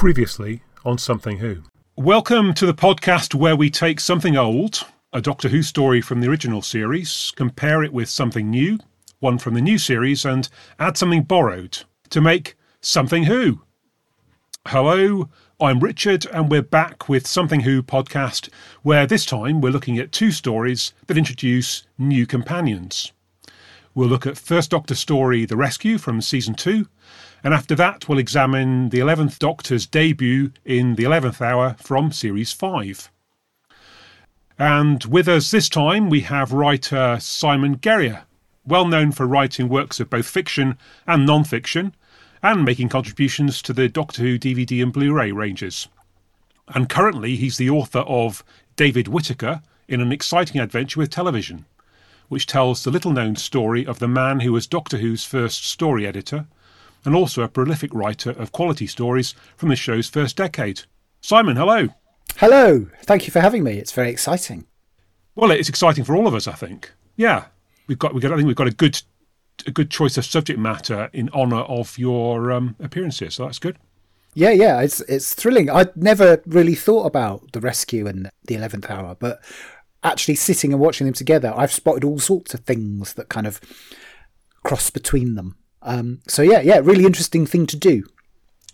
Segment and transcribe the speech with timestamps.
[0.00, 1.58] Previously on Something Who.
[1.94, 6.26] Welcome to the podcast where we take something old, a Doctor Who story from the
[6.26, 8.78] original series, compare it with something new,
[9.18, 13.60] one from the new series, and add something borrowed to make Something Who.
[14.68, 15.28] Hello,
[15.60, 18.48] I'm Richard, and we're back with Something Who podcast,
[18.80, 23.12] where this time we're looking at two stories that introduce new companions.
[23.94, 26.86] We'll look at First Doctor story The Rescue from season 2,
[27.42, 32.52] and after that we'll examine the 11th Doctor's debut in The 11th Hour from series
[32.52, 33.10] 5.
[34.58, 38.24] And with us this time we have writer Simon Guerrier,
[38.66, 41.94] well known for writing works of both fiction and non fiction,
[42.42, 45.88] and making contributions to the Doctor Who DVD and Blu ray ranges.
[46.68, 48.44] And currently he's the author of
[48.76, 51.64] David Whitaker in an exciting adventure with television
[52.30, 56.06] which tells the little known story of the man who was Doctor Who's first story
[56.06, 56.46] editor,
[57.04, 60.82] and also a prolific writer of quality stories from the show's first decade.
[61.20, 61.88] Simon, hello.
[62.36, 62.86] Hello.
[63.02, 63.78] Thank you for having me.
[63.78, 64.66] It's very exciting.
[65.34, 66.92] Well, it's exciting for all of us, I think.
[67.16, 67.46] Yeah,
[67.86, 68.14] we've got.
[68.14, 68.32] We got.
[68.32, 69.00] I think we've got a good,
[69.66, 73.30] a good choice of subject matter in honour of your um, appearance here.
[73.30, 73.78] So that's good.
[74.34, 75.68] Yeah, yeah, it's it's thrilling.
[75.68, 79.40] I'd never really thought about the rescue and the eleventh hour, but
[80.02, 83.60] actually sitting and watching them together, I've spotted all sorts of things that kind of
[84.64, 85.56] cross between them.
[85.82, 88.04] Um, so yeah, yeah, really interesting thing to do.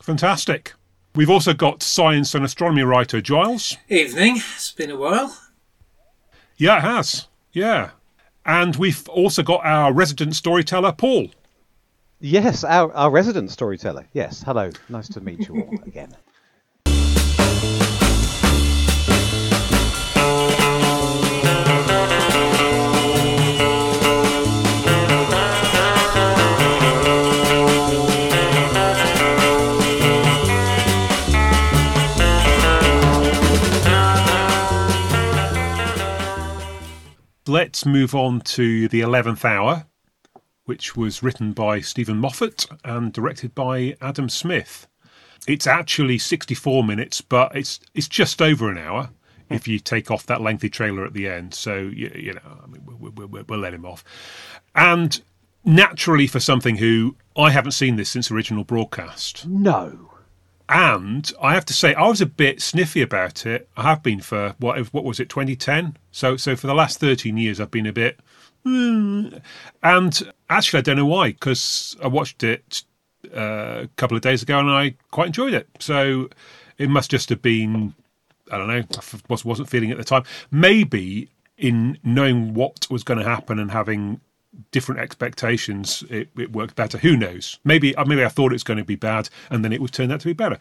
[0.03, 0.75] Fantastic.
[1.15, 3.77] We've also got science and astronomy writer Giles.
[3.89, 4.37] Evening.
[4.37, 5.37] It's been a while.
[6.57, 7.29] Yeah, it has.
[7.53, 7.91] Yeah.
[8.45, 11.29] And we've also got our resident storyteller, Paul.
[12.21, 14.07] Yes, our, our resident storyteller.
[14.13, 14.71] Yes, hello.
[14.89, 16.15] Nice to meet you all again.
[37.77, 39.85] Let's move on to The Eleventh Hour,
[40.65, 44.87] which was written by Steven Moffat and directed by Adam Smith.
[45.47, 49.11] It's actually 64 minutes, but it's it's just over an hour
[49.51, 51.53] if you take off that lengthy trailer at the end.
[51.53, 54.03] So you, you know, I mean, we'll, we'll, we'll let him off.
[54.75, 55.21] And
[55.63, 59.47] naturally, for something who I haven't seen this since original broadcast.
[59.47, 60.16] No.
[60.69, 63.69] And I have to say, I was a bit sniffy about it.
[63.77, 64.79] I have been for what?
[64.93, 65.29] What was it?
[65.29, 65.97] 2010.
[66.11, 68.19] So, so for the last 13 years, I've been a bit.
[68.67, 69.41] Mm.
[69.83, 72.83] And actually, I don't know why, because I watched it
[73.35, 75.69] uh, a couple of days ago and I quite enjoyed it.
[75.79, 76.29] So
[76.79, 77.95] it must just have been.
[78.51, 78.83] I don't know.
[78.97, 80.23] I wasn't feeling at the time.
[80.51, 81.29] Maybe
[81.59, 84.21] in knowing what was going to happen and having
[84.71, 86.99] different expectations, it, it worked better.
[86.99, 87.59] Who knows?
[87.65, 89.93] Maybe uh, maybe I thought it was going to be bad, and then it would
[89.93, 90.59] turn out to be better.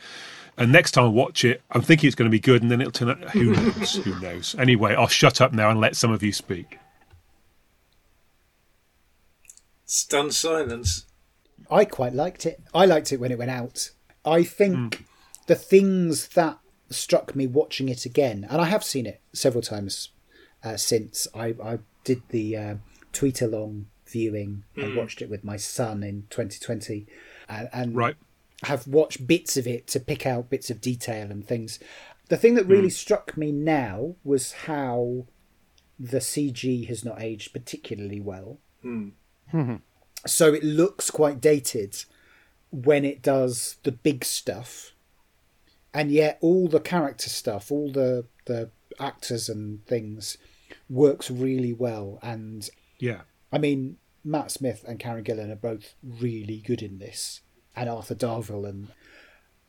[0.58, 2.82] And next time I watch it, I'm thinking it's going to be good, and then
[2.82, 3.30] it'll turn out.
[3.32, 3.96] Who knows?
[3.96, 4.56] who knows?
[4.58, 6.80] Anyway, I'll shut up now and let some of you speak.
[9.86, 11.06] Stunned silence.
[11.70, 12.62] I quite liked it.
[12.74, 13.92] I liked it when it went out.
[14.24, 15.04] I think mm.
[15.48, 20.10] the things that struck me watching it again, and I have seen it several times
[20.64, 22.58] uh, since I, I did the.
[22.58, 22.76] Uh,
[23.16, 24.64] tweet along viewing.
[24.78, 24.84] Mm.
[24.84, 24.98] I hmm.
[24.98, 27.08] watched it with my son in 2020,
[27.50, 28.16] and, and right.
[28.64, 31.80] have watched bits of it to pick out bits of detail and things.
[32.30, 32.94] The thing that really mm.
[32.94, 35.26] struck me now was how
[36.00, 38.60] the CG has not aged particularly well.
[38.84, 39.14] Mm.
[40.28, 42.04] so it looks quite dated
[42.72, 44.92] when it does the big stuff,
[45.94, 50.38] and yet all the character stuff, all the the actors and things
[50.90, 53.22] works really well and yeah.
[53.52, 57.42] I mean, Matt Smith and Karen Gillan are both really good in this,
[57.76, 58.90] and Arthur Darvill and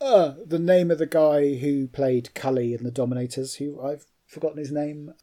[0.01, 4.59] uh, the name of the guy who played Cully in The Dominators, who I've forgotten
[4.59, 5.15] his name.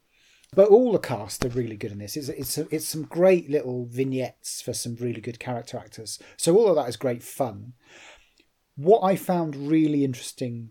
[0.54, 2.16] But all the cast are really good in this.
[2.16, 6.20] It's it's it's some great little vignettes for some really good character actors.
[6.36, 7.72] So all of that is great fun.
[8.76, 10.70] What I found really interesting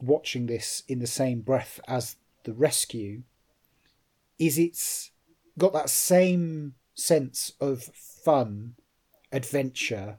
[0.00, 3.22] watching this in the same breath as the rescue
[4.38, 5.09] is it's
[5.58, 8.74] got that same sense of fun,
[9.32, 10.18] adventure,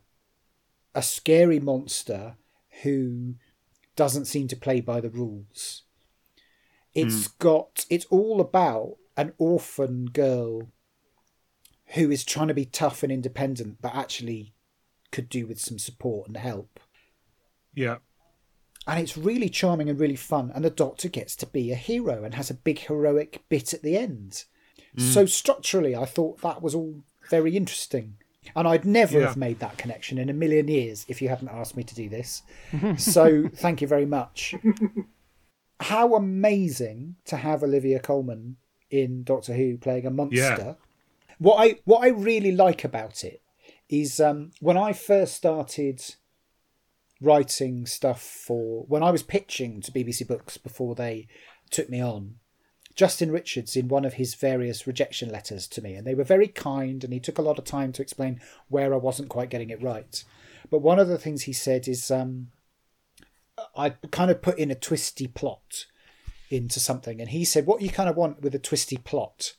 [0.94, 2.36] a scary monster
[2.84, 3.36] who
[3.96, 5.84] doesn't seem to play by the rules.
[6.94, 7.40] It's mm.
[7.40, 10.70] got, it's all about an orphan girl
[11.94, 14.54] who is trying to be tough and independent, but actually
[15.12, 16.80] could do with some support and help.
[17.74, 17.98] Yeah.
[18.88, 20.52] And it's really charming and really fun.
[20.56, 23.84] And the doctor gets to be a hero and has a big heroic bit at
[23.84, 24.46] the end.
[24.98, 28.18] So structurally, I thought that was all very interesting.
[28.56, 29.28] And I'd never Yeah.
[29.28, 32.10] have made that connection in a million years if you hadn't asked me to do
[32.10, 32.42] this.
[32.98, 34.56] so thank you very much.
[35.80, 38.58] How amazing to have Olivia Colman
[38.90, 40.76] in Doctor Who playing a monster.
[41.40, 43.42] What I what I really like about it
[43.90, 46.02] is um, when I first started
[47.20, 51.28] writing stuff for when I was pitching to BBC Books before they
[51.70, 52.36] took me on.
[52.96, 56.48] Justin Richards in one of his various rejection letters to me, and they were very
[56.48, 59.70] kind, and he took a lot of time to explain where I wasn't quite getting
[59.70, 60.24] it right.
[60.70, 62.48] But one of the things he said is um,
[63.76, 65.86] I kind of put in a twisty plot
[66.50, 69.54] into something, and he said what you kind of want with a twisty plot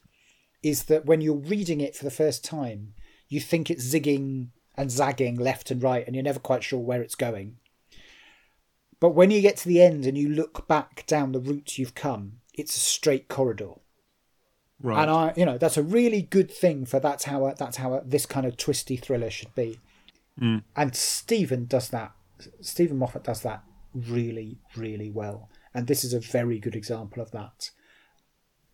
[0.62, 2.94] is that when you're reading it for the first time,
[3.29, 7.02] you think it's zigging and zagging left and right, and you're never quite sure where
[7.02, 7.56] it's going.
[9.00, 11.94] But when you get to the end and you look back down the route you've
[11.94, 13.72] come, it's a straight corridor.
[14.82, 15.02] Right.
[15.02, 17.94] And I, you know, that's a really good thing for that's how a, that's how
[17.94, 19.78] a, this kind of twisty thriller should be.
[20.40, 20.64] Mm.
[20.75, 22.12] And Steven does that.
[22.60, 23.62] Steven Moffat does that
[23.94, 25.49] really, really well.
[25.75, 27.70] And this is a very good example of that.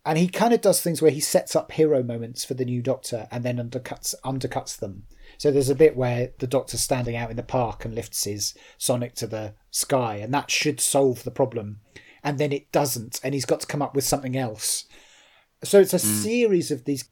[0.05, 2.81] And he kind of does things where he sets up hero moments for the new
[2.81, 5.03] Doctor and then undercuts undercuts them.
[5.37, 8.55] So there's a bit where the Doctor's standing out in the park and lifts his
[8.77, 11.81] Sonic to the sky, and that should solve the problem.
[12.23, 14.85] And then it doesn't, and he's got to come up with something else.
[15.63, 16.21] So it's a hmm.
[16.23, 17.05] series of these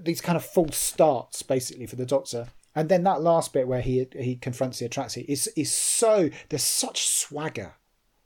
[0.00, 2.48] these kind of false starts basically for the Doctor.
[2.74, 6.64] And then that last bit where he he confronts the Atraxi is is so there's
[6.64, 7.74] such swagger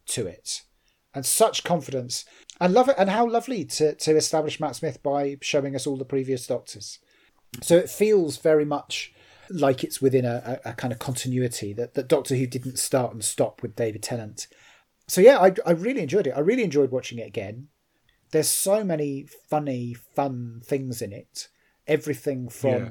[0.06, 0.62] to it
[1.14, 2.24] and such confidence.
[2.60, 5.96] And love it and how lovely to, to establish Matt Smith by showing us all
[5.96, 6.98] the previous Doctors.
[7.62, 9.12] So it feels very much
[9.50, 13.12] like it's within a, a, a kind of continuity that, that Doctor Who didn't start
[13.12, 14.46] and stop with David Tennant.
[15.08, 16.34] So yeah, I, I really enjoyed it.
[16.36, 17.68] I really enjoyed watching it again.
[18.30, 21.48] There's so many funny, fun things in it.
[21.86, 22.90] Everything from Yeah.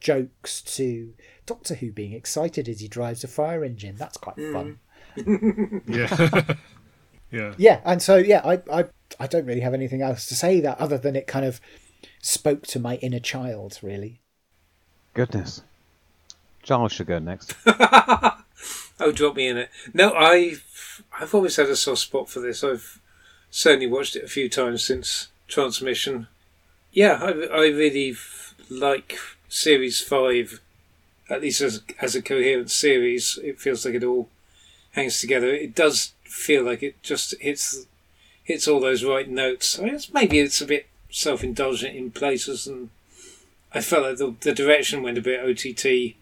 [0.00, 1.12] jokes to
[1.44, 3.96] Doctor Who being excited as he drives a fire engine.
[3.96, 4.52] That's quite mm.
[4.52, 4.78] fun.
[5.86, 6.54] yeah.
[7.30, 7.54] yeah.
[7.58, 8.84] Yeah, and so yeah, I, I
[9.20, 11.60] I don't really have anything else to say that other than it kind of
[12.22, 14.20] spoke to my inner child, really.
[15.12, 15.62] Goodness.
[16.62, 17.54] Charles should go next.
[19.00, 19.70] Oh, drop me in it.
[19.92, 22.62] No, I've I've always had a soft spot for this.
[22.62, 23.00] I've
[23.50, 26.28] certainly watched it a few times since transmission.
[26.92, 28.16] Yeah, I, I really
[28.68, 29.18] like
[29.48, 30.60] series five,
[31.28, 33.38] at least as as a coherent series.
[33.42, 34.28] It feels like it all
[34.92, 35.48] hangs together.
[35.48, 37.86] It does feel like it just hits
[38.44, 39.78] hits all those right notes.
[39.78, 42.90] I guess maybe it's a bit self indulgent in places, and
[43.72, 46.16] I felt like the the direction went a bit OTT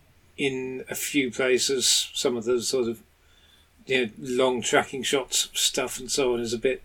[0.47, 2.11] in a few places.
[2.15, 3.03] Some of the sort of
[3.87, 6.83] you know long tracking shots stuff and so on is a bit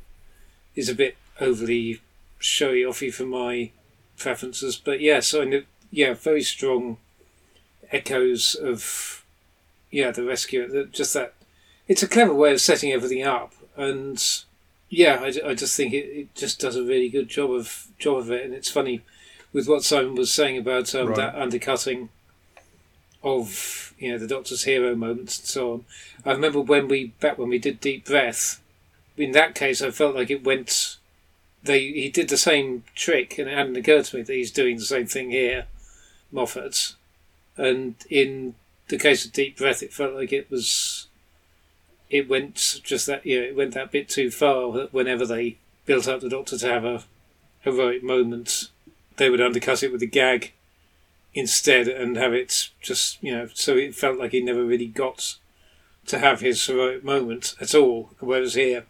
[0.75, 2.01] is a bit overly
[2.39, 3.71] showy offy for my
[4.17, 4.75] preferences.
[4.75, 6.97] But yeah, so I know, yeah, very strong
[7.91, 9.23] echoes of
[9.89, 10.67] yeah the rescue.
[10.67, 11.33] the- Just that
[11.87, 14.21] it's a clever way of setting everything up, and
[14.89, 18.17] yeah, I, I just think it, it just does a really good job of job
[18.17, 18.43] of it.
[18.45, 19.01] And it's funny
[19.53, 21.15] with what Simon was saying about um, Right.
[21.17, 22.09] that undercutting
[23.25, 25.85] of you know the Doctor's hero moments and so on.
[26.23, 28.61] I remember when we back when we did Deep Breath.
[29.17, 30.97] In that case, I felt like it went.
[31.63, 34.77] They he did the same trick, and it hadn't occurred to me that he's doing
[34.77, 35.65] the same thing here,
[36.31, 36.93] Moffat.
[37.57, 38.55] And in
[38.89, 41.07] the case of Deep Breath, it felt like it was.
[42.11, 44.69] It went just that you know it went that bit too far.
[44.91, 45.57] Whenever they
[45.87, 47.03] built up the Doctor to have a
[47.61, 48.69] heroic moment,
[49.17, 50.53] they would undercut it with a gag
[51.35, 55.35] instead and have it just you know so it felt like he never really got
[56.07, 58.11] to have his heroic moment at all.
[58.19, 58.85] Whereas here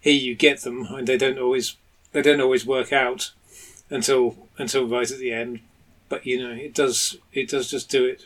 [0.00, 1.76] here you get them and they don't always
[2.12, 3.32] they don't always work out
[3.90, 5.60] until until right at the end.
[6.08, 8.22] But you know it does it does just do it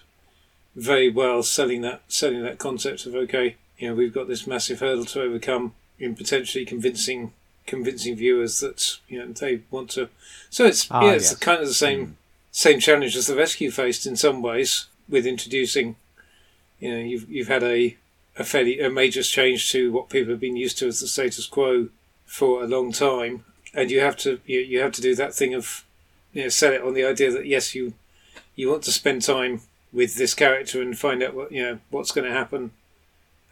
[0.76, 4.80] very well selling that selling that concept of okay you know we've got this massive
[4.80, 7.32] hurdle to overcome in potentially convincing
[7.66, 10.08] convincing viewers that you know they want to.
[10.50, 11.38] So it's Ah, yeah it's yes.
[11.38, 12.16] kind of the same
[12.56, 15.96] same challenge as the rescue faced in some ways with introducing
[16.78, 17.96] you know you've you've had a
[18.36, 21.46] a fairly a major change to what people have been used to as the status
[21.46, 21.88] quo
[22.24, 23.44] for a long time.
[23.72, 25.84] And you have to you, you have to do that thing of
[26.32, 27.94] you know sell it on the idea that yes you
[28.54, 32.12] you want to spend time with this character and find out what you know what's
[32.12, 32.70] going to happen.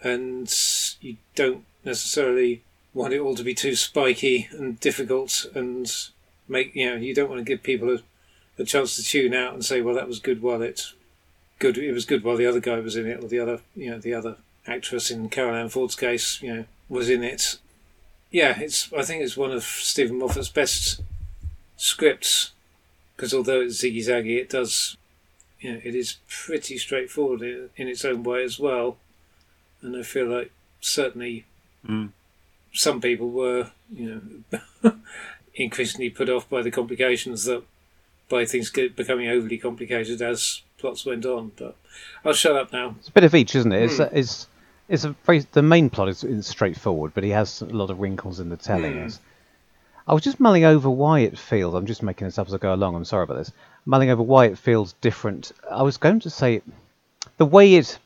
[0.02, 0.52] And
[1.00, 2.62] you don't necessarily
[2.94, 5.92] want it all to be too spiky and difficult and
[6.48, 7.98] make you know you don't want to give people a
[8.58, 10.92] a chance to tune out and say, well, that was good while it
[11.58, 11.78] good.
[11.78, 13.98] It was good while the other guy was in it, or the other, you know,
[13.98, 17.58] the other actress in Carole Ann Ford's case, you know, was in it.
[18.30, 18.92] Yeah, it's.
[18.92, 21.00] I think it's one of Steven Moffat's best
[21.76, 22.52] scripts
[23.16, 24.96] because although it's ziggy zaggy, it does
[25.60, 28.96] you know, it is pretty straightforward in, in its own way as well.
[29.80, 31.44] And I feel like certainly
[31.86, 32.10] Mm.
[32.72, 34.44] some people were, you
[34.82, 34.92] know,
[35.56, 37.64] increasingly put off by the complications that
[38.28, 41.52] by things get, becoming overly complicated as plots went on.
[41.56, 41.76] But
[42.24, 42.96] I'll shut up now.
[42.98, 43.82] It's a bit of each, isn't it?
[43.82, 44.46] It's, uh, it's,
[44.88, 48.00] it's a very, the main plot is, is straightforward, but he has a lot of
[48.00, 48.98] wrinkles in the telling.
[48.98, 49.20] As-
[50.06, 51.74] I was just mulling over why it feels.
[51.74, 52.96] I'm just making this up as I go along.
[52.96, 53.52] I'm sorry about this.
[53.84, 55.52] Mulling over why it feels different.
[55.70, 56.62] I was going to say
[57.36, 57.98] the way it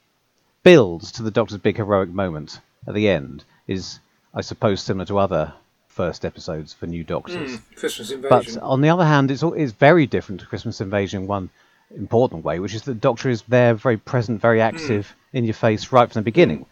[0.62, 3.98] builds to the Doctor's big heroic moment at the end is,
[4.34, 5.54] I suppose, similar to other
[5.96, 7.58] first episodes for new Doctors.
[7.58, 11.26] Mm, Christmas But on the other hand, it's, it's very different to Christmas Invasion in
[11.26, 11.48] one
[11.96, 15.54] important way, which is that the Doctor is there, very present, very active, in your
[15.54, 16.66] face right from the beginning.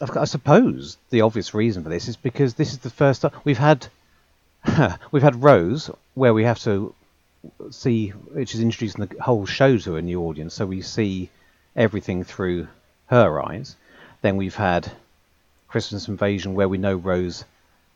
[0.00, 3.58] I suppose the obvious reason for this is because this is the first time we've
[3.58, 3.86] had
[5.10, 6.94] we've had Rose, where we have to
[7.70, 11.30] see, which is introducing the whole show to a new audience, so we see
[11.74, 12.68] everything through
[13.06, 13.76] her eyes.
[14.20, 14.92] Then we've had
[15.68, 17.44] Christmas Invasion, where we know Rose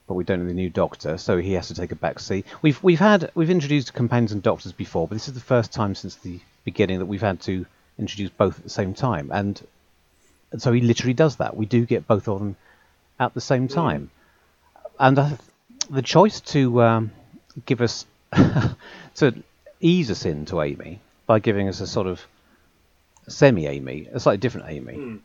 [0.07, 2.47] but we don't know the new Doctor, so he has to take a back seat.
[2.63, 5.95] We've we've had we've introduced companions and Doctors before, but this is the first time
[5.95, 7.67] since the beginning that we've had to
[7.99, 9.61] introduce both at the same time, and,
[10.53, 11.57] and so he literally does that.
[11.57, 12.57] We do get both of them
[13.19, 14.11] at the same time,
[14.99, 15.31] and uh,
[15.91, 17.11] the choice to um,
[17.65, 18.07] give us
[19.17, 19.35] to
[19.81, 22.25] ease us into Amy by giving us a sort of
[23.29, 25.19] semi Amy, a slightly different Amy,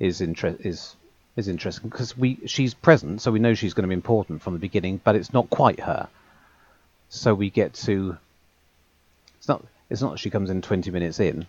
[0.00, 0.96] is interest is
[1.38, 4.52] is interesting because we she's present, so we know she's going to be important from
[4.54, 6.08] the beginning, but it's not quite her.
[7.08, 8.18] So we get to.
[9.38, 9.64] It's not.
[9.88, 11.46] It's not she comes in twenty minutes in,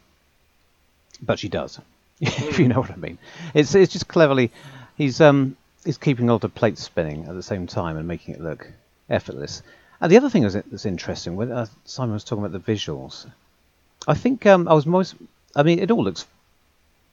[1.22, 1.79] but she does.
[2.22, 3.17] if you know what I mean.
[3.53, 4.51] It's it's just cleverly.
[4.96, 8.36] He's um he's keeping a lot of plates spinning at the same time and making
[8.36, 8.72] it look
[9.10, 9.63] effortless.
[10.01, 13.29] And the other thing that's interesting when uh, Simon was talking about the visuals.
[14.08, 15.15] I think um, I was most.
[15.55, 16.25] I mean, it all looks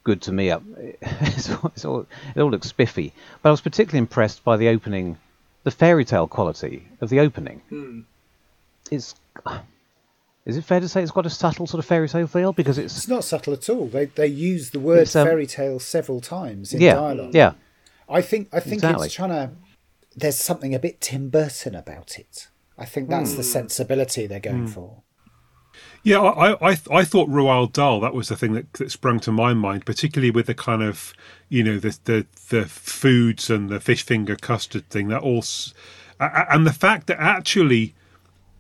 [0.06, 0.50] good to me.
[0.50, 0.62] Up,
[1.02, 3.12] it's all, it's all, it all looks spiffy.
[3.42, 5.18] But I was particularly impressed by the opening,
[5.64, 7.60] the fairy tale quality of the opening.
[7.68, 8.00] Hmm.
[8.90, 9.14] It's.
[10.46, 12.78] Is it fair to say it's got a subtle sort of fairy tale feel because
[12.78, 13.88] it's It's not subtle at all.
[13.88, 17.34] They they use the word um, fairy tale several times in yeah dialogue.
[17.34, 17.52] yeah
[18.08, 19.06] I think I think Exactly.
[19.06, 19.50] it's trying to.
[20.14, 22.46] There's something a bit Tim Burton about it.
[22.78, 23.38] I think that's Hmm.
[23.38, 25.02] the sensibility they're going for.
[26.06, 27.98] Yeah, I, I, I- I thought Roald Dahl.
[28.00, 31.12] That was the thing that, that sprung to my mind, particularly with the kind of,
[31.48, 35.08] you know, the the the foods and the fish finger custard thing.
[35.08, 35.74] That all, s-
[36.20, 37.94] a- a- and the fact that actually,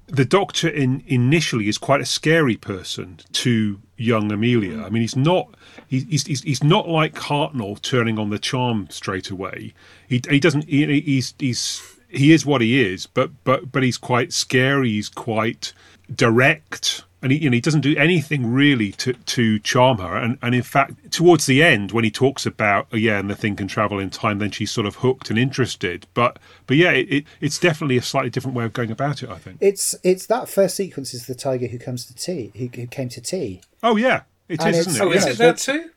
[0.08, 4.78] the Doctor in initially is quite a scary person to young Amelia.
[4.78, 4.84] Mm.
[4.84, 5.54] I mean, he's not.
[5.86, 9.72] He's he's he's not like Hartnell turning on the charm straight away.
[10.08, 10.64] He he doesn't.
[10.68, 14.90] He, he's he's he is what he is, but but but he's quite scary.
[14.90, 15.72] He's quite
[16.12, 20.16] direct, and he you know he doesn't do anything really to to charm her.
[20.16, 23.34] And and in fact, towards the end, when he talks about oh yeah, and the
[23.34, 26.06] thing can travel in time, then she's sort of hooked and interested.
[26.14, 29.28] But but yeah, it, it it's definitely a slightly different way of going about it.
[29.30, 29.58] I think.
[29.60, 33.08] It's it's that first sequence is the tiger who comes to tea who, who came
[33.10, 33.60] to tea.
[33.82, 35.16] Oh yeah, it And is, it's- isn't Oh, it?
[35.16, 35.90] is Yeah, it that too?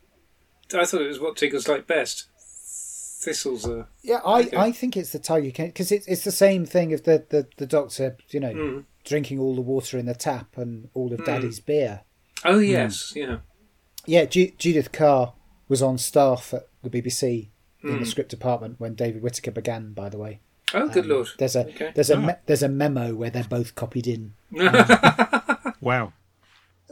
[0.77, 2.25] I thought it was what Tigger's like best.
[3.21, 3.87] Thistles are.
[4.01, 4.57] Yeah, I, Okay.
[4.57, 7.65] I think it's the tiger because it's it's the same thing of the, the, the
[7.65, 8.79] doctor you know Hmm.
[9.09, 12.01] Drinking all the water in the tap and all of Daddy's beer.
[12.45, 13.39] Oh yes, yeah.
[14.05, 15.33] Yeah, Ju- Judith Kerr
[15.67, 17.49] was on staff at the BBC
[17.83, 17.99] in Hmm.
[17.99, 19.93] the script department when David Whitaker began.
[19.93, 20.41] By the way,
[20.73, 21.27] Oh, good lord.
[21.39, 21.91] there's a Okay.
[21.95, 24.33] there's a me- there's a memo where they're both copied in.
[25.81, 26.13] Wow.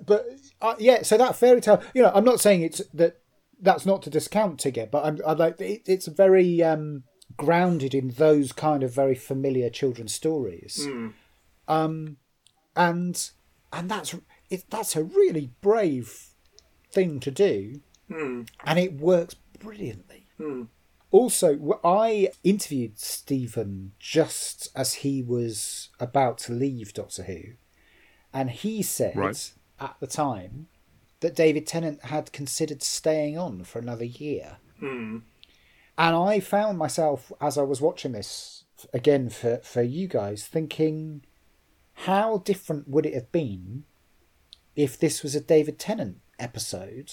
[0.05, 0.25] But
[0.61, 3.17] uh, yeah, so that fairy tale, you know, I'm not saying it's that
[3.61, 7.03] that's not to discount Tigger, but I'm, I like it, it's very um,
[7.35, 10.87] grounded in those kind of very familiar children's stories,
[11.67, 12.17] um,
[12.75, 13.29] and
[13.73, 14.15] and that's
[14.49, 16.27] it, that's a really brave
[16.91, 18.43] thing to do, hmm.
[18.65, 20.27] and it works brilliantly.
[20.37, 20.63] Hmm.
[21.09, 27.41] Also, I interviewed Steven just as he was about to leave Doctor Who,
[28.33, 29.51] and he said Right.
[29.79, 30.67] at the time
[31.21, 34.57] that David Tennant had considered staying on for another year.
[34.79, 35.19] Hmm.
[35.97, 41.23] And I found myself, as I was watching this again for, for you guys, thinking,
[42.01, 43.83] how different would it have been
[44.75, 47.11] if this was a David Tennant episode?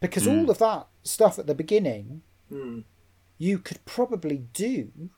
[0.00, 0.50] Because all hmm.
[0.50, 2.80] of that stuff at the beginning, hmm.
[3.36, 5.10] you could probably do.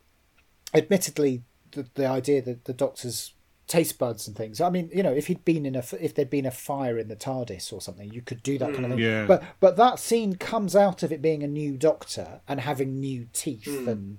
[0.74, 3.34] Admittedly, the, the idea that the Doctor's
[3.68, 4.60] taste buds and things.
[4.60, 7.06] I mean, you know, if he'd been in a if there'd been a fire in
[7.06, 8.96] the TARDIS or something, you could do that kind of hmm.
[8.96, 9.04] thing.
[9.04, 9.26] Yeah.
[9.26, 13.28] But but that scene comes out of it being a new Doctor and having new
[13.32, 14.18] teeth and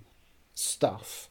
[0.54, 1.30] stuff.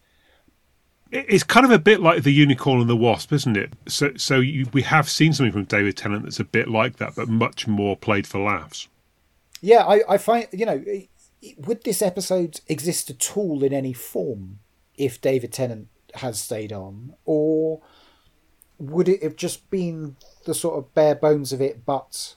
[1.12, 3.75] It's kind of a bit like the unicorn and the wasp, isn't it?
[3.87, 7.14] So, so you, we have seen something from David Tennant that's a bit like that,
[7.14, 8.88] but much more played for laughs.
[9.61, 10.83] Yeah, I, I find you know,
[11.59, 14.61] would this episode exist at all in any form
[14.97, 17.83] if David Tennant has stayed on, or
[18.78, 21.85] would it have just been the sort of bare bones of it?
[21.85, 22.37] But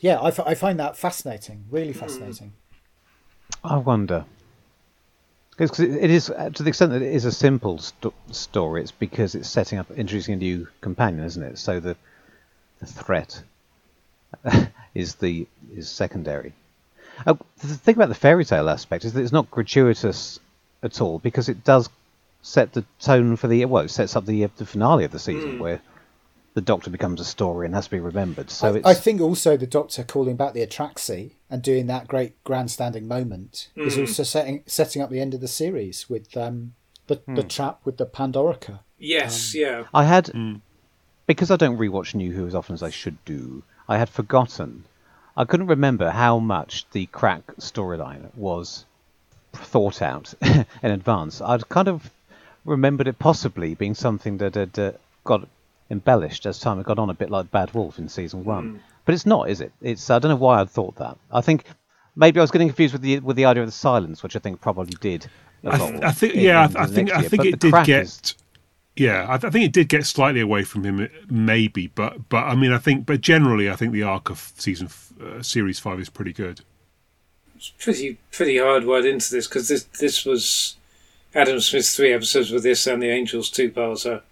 [0.00, 2.00] yeah, I, f- I find that fascinating, really hmm.
[2.00, 2.52] fascinating.
[3.62, 4.26] I wonder.
[5.56, 9.34] Because it is, to the extent that it is a simple st- story, it's because
[9.36, 11.58] it's setting up, introducing a new companion, isn't it?
[11.58, 11.96] So the,
[12.80, 13.40] the threat
[14.94, 16.54] is the is secondary.
[17.24, 20.40] Uh, the thing about the fairy tale aspect is that it's not gratuitous
[20.82, 21.88] at all because it does
[22.42, 25.52] set the tone for the well, it sets up the, the finale of the season
[25.52, 25.60] mm.
[25.60, 25.80] where
[26.54, 28.48] the Doctor becomes a story and has to be remembered.
[28.48, 32.42] So I, I, think also the Doctor calling back the Atraxi and doing that great
[32.44, 33.86] grandstanding moment mm.
[33.86, 34.02] is hmm.
[34.02, 36.74] also setting setting up the end of the series with um,
[37.08, 37.34] the mm.
[37.36, 38.80] the trap with the Pandorica.
[38.98, 39.84] Yes, um, yeah.
[39.92, 40.56] I had hmm.
[41.26, 43.64] because I don't rewatch New Who as often as I should do.
[43.88, 44.84] I had forgotten.
[45.36, 48.84] I couldn't remember how much the crack storyline was
[49.52, 51.40] thought out in advance.
[51.40, 52.08] I'd kind of
[52.64, 54.92] remembered it possibly being something that had uh,
[55.24, 55.48] got
[55.90, 58.74] embellished as time had gone on, a bit like Bad Wolf in season one.
[58.74, 58.78] Mm.
[59.04, 59.72] But it's not, is it?
[59.82, 61.18] It's I don't know why I'd thought that.
[61.30, 61.64] I think
[62.16, 64.38] maybe I was getting confused with the with the idea of the silence, which I
[64.38, 65.26] think probably did.
[65.66, 68.02] I, th- I, think, yeah, I, I think I think it did get.
[68.02, 68.34] Is...
[68.96, 72.44] Yeah, I, th- I, think it did get slightly away from him, maybe, but but
[72.44, 74.88] I mean, I think, but generally, I think the arc of season
[75.20, 76.60] uh, series five is pretty good.
[77.56, 80.76] It's pretty pretty hard word into this because this this was
[81.34, 84.22] Adam Smith's three episodes with this and the Angels two parter,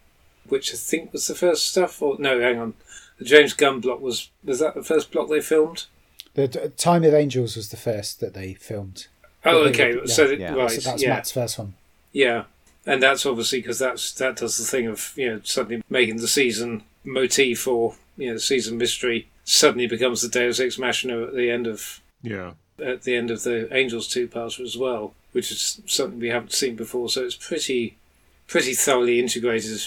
[0.48, 2.00] which I think was the first stuff.
[2.02, 2.74] Or no, hang on,
[3.18, 5.86] the James Gunn block was was that the first block they filmed?
[6.34, 9.06] The Time of Angels was the first that they filmed.
[9.44, 9.96] Oh, okay.
[9.96, 10.06] yeah.
[10.06, 10.54] So yeah.
[10.54, 11.10] right, so that's yeah.
[11.10, 11.74] Matt's first one.
[12.12, 12.44] Yeah,
[12.86, 16.28] and that's obviously because that's that does the thing of you know suddenly making the
[16.28, 21.34] season motif or you know the season mystery suddenly becomes the Deus Ex Machina at
[21.34, 25.50] the end of yeah at the end of the Angels two parts as well, which
[25.50, 27.08] is something we haven't seen before.
[27.08, 27.96] So it's pretty
[28.46, 29.80] pretty thoroughly integrated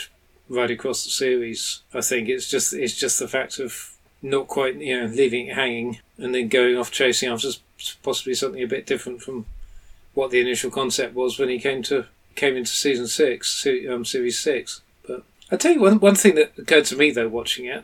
[0.50, 1.82] right across the series.
[1.94, 5.56] I think it's just it's just the fact of not quite you know leaving it
[5.56, 7.50] hanging and then going off chasing after
[8.04, 9.46] possibly something a bit different from
[10.14, 12.06] what the initial concept was when he came to
[12.36, 14.82] came into season six, um, series six.
[15.08, 17.84] But I tell you one one thing that occurred to me though watching it,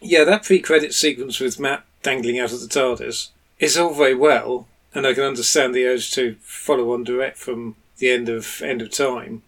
[0.00, 4.66] yeah, that pre-credit sequence with Matt dangling out of the TARDIS is all very well,
[4.94, 8.82] and I can understand the urge to follow on direct from the end of end
[8.82, 9.42] of time.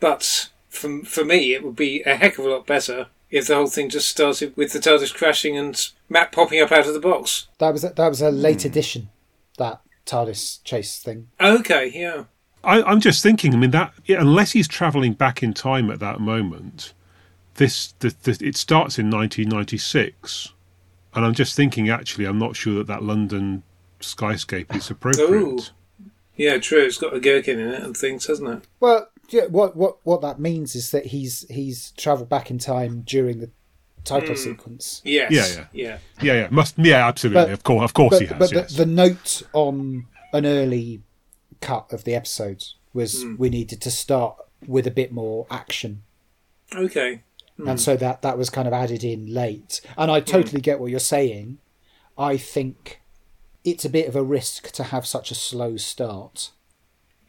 [0.00, 3.54] But for for me, it would be a heck of a lot better if the
[3.54, 7.00] whole thing just started with the TARDIS crashing and Matt popping up out of the
[7.00, 7.48] box.
[7.58, 8.68] That was a, that was a late hmm.
[8.68, 9.10] edition.
[9.58, 11.28] That TARDIS chase thing.
[11.40, 12.24] Okay, yeah.
[12.62, 13.54] I, am just thinking.
[13.54, 16.92] I mean, that yeah, unless he's travelling back in time at that moment,
[17.54, 20.52] this the, the, it starts in 1996.
[21.12, 23.64] And I'm just thinking, actually, I'm not sure that that London
[24.00, 25.28] skyscape is appropriate.
[25.28, 25.58] Ooh.
[26.36, 26.84] Yeah, true.
[26.84, 28.68] It's got a gherkin in it and things, hasn't it?
[28.78, 29.46] Well, yeah.
[29.46, 33.50] What what what that means is that he's he's travelled back in time during the
[34.04, 34.38] title mm.
[34.38, 35.02] sequence.
[35.04, 35.30] Yes.
[35.32, 36.48] Yeah, yeah, yeah, yeah, yeah.
[36.50, 37.44] Must, yeah, absolutely.
[37.44, 38.38] But, of course, of course, but, he has.
[38.38, 38.72] But yes.
[38.72, 41.02] the, the, note on an early
[41.60, 43.38] cut of the episode was mm.
[43.38, 46.02] we needed to start with a bit more action.
[46.74, 47.22] Okay
[47.66, 47.82] and hmm.
[47.82, 49.80] so that that was kind of added in late.
[49.96, 50.64] And I totally mm.
[50.64, 51.58] get what you're saying.
[52.16, 53.00] I think
[53.64, 56.50] it's a bit of a risk to have such a slow start.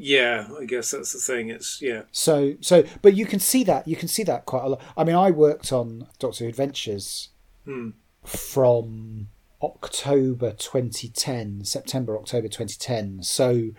[0.02, 1.50] Yeah, I guess that's the thing.
[1.50, 2.04] It's yeah.
[2.12, 4.82] So so, but you can see that you can see that quite a lot.
[4.98, 7.30] I mean, I worked on Doctor Who Adventures
[7.68, 7.94] mm.
[8.26, 9.28] from
[9.62, 13.22] October 2010, September October 2010.
[13.22, 13.70] So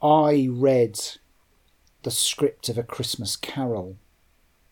[0.00, 1.00] I read
[2.04, 3.96] the script of A Christmas Carol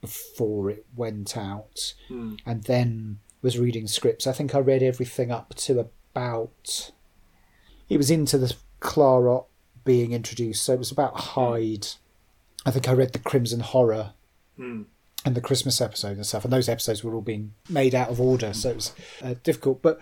[0.01, 2.39] before it went out, mm.
[2.47, 4.29] and then was reading scripts.
[4.29, 6.93] I think I read everything up to about.
[7.89, 9.47] It was into the Clarot
[9.85, 11.88] being introduced, so it was about Hide.
[12.66, 14.12] I think I read the Crimson Horror.
[14.59, 14.87] Mm.
[15.27, 18.20] And the Christmas episode and stuff, and those episodes were all being made out of
[18.20, 18.92] order, so it was
[19.23, 19.81] uh, difficult.
[19.81, 19.99] But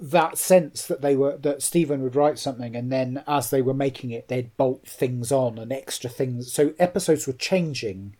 [0.00, 3.72] that sense that they were that Steven would write something and then as they were
[3.72, 8.16] making it they'd bolt things on and extra things so episodes were changing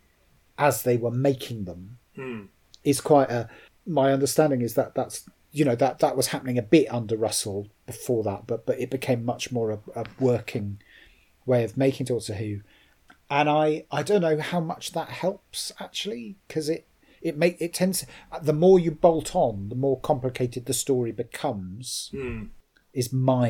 [0.59, 2.47] as they were making them mm.
[2.83, 3.49] is quite a.
[3.87, 7.69] My understanding is that that's you know that that was happening a bit under Russell
[7.87, 10.81] before that, but but it became much more a, a working
[11.47, 12.61] way of making Doctor Who,
[13.31, 16.87] and I I don't know how much that helps actually because it
[17.23, 18.05] it make it tends
[18.43, 22.11] the more you bolt on, the more complicated the story becomes.
[22.13, 22.51] Mm.
[22.93, 23.49] Is my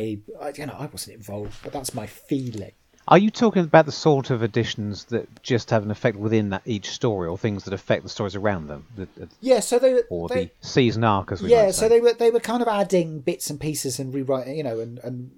[0.57, 2.73] you know I wasn't involved, but that's my feeling.
[3.07, 6.63] Are you talking about the sort of additions that just have an effect within that
[6.65, 8.87] each story, or things that affect the stories around them?
[8.97, 10.07] The, the, Yeah, so they were.
[10.09, 12.63] or they, the season arc, as we yeah, might so they were they were kind
[12.63, 15.31] of adding bits and pieces and rewriting, you know, and and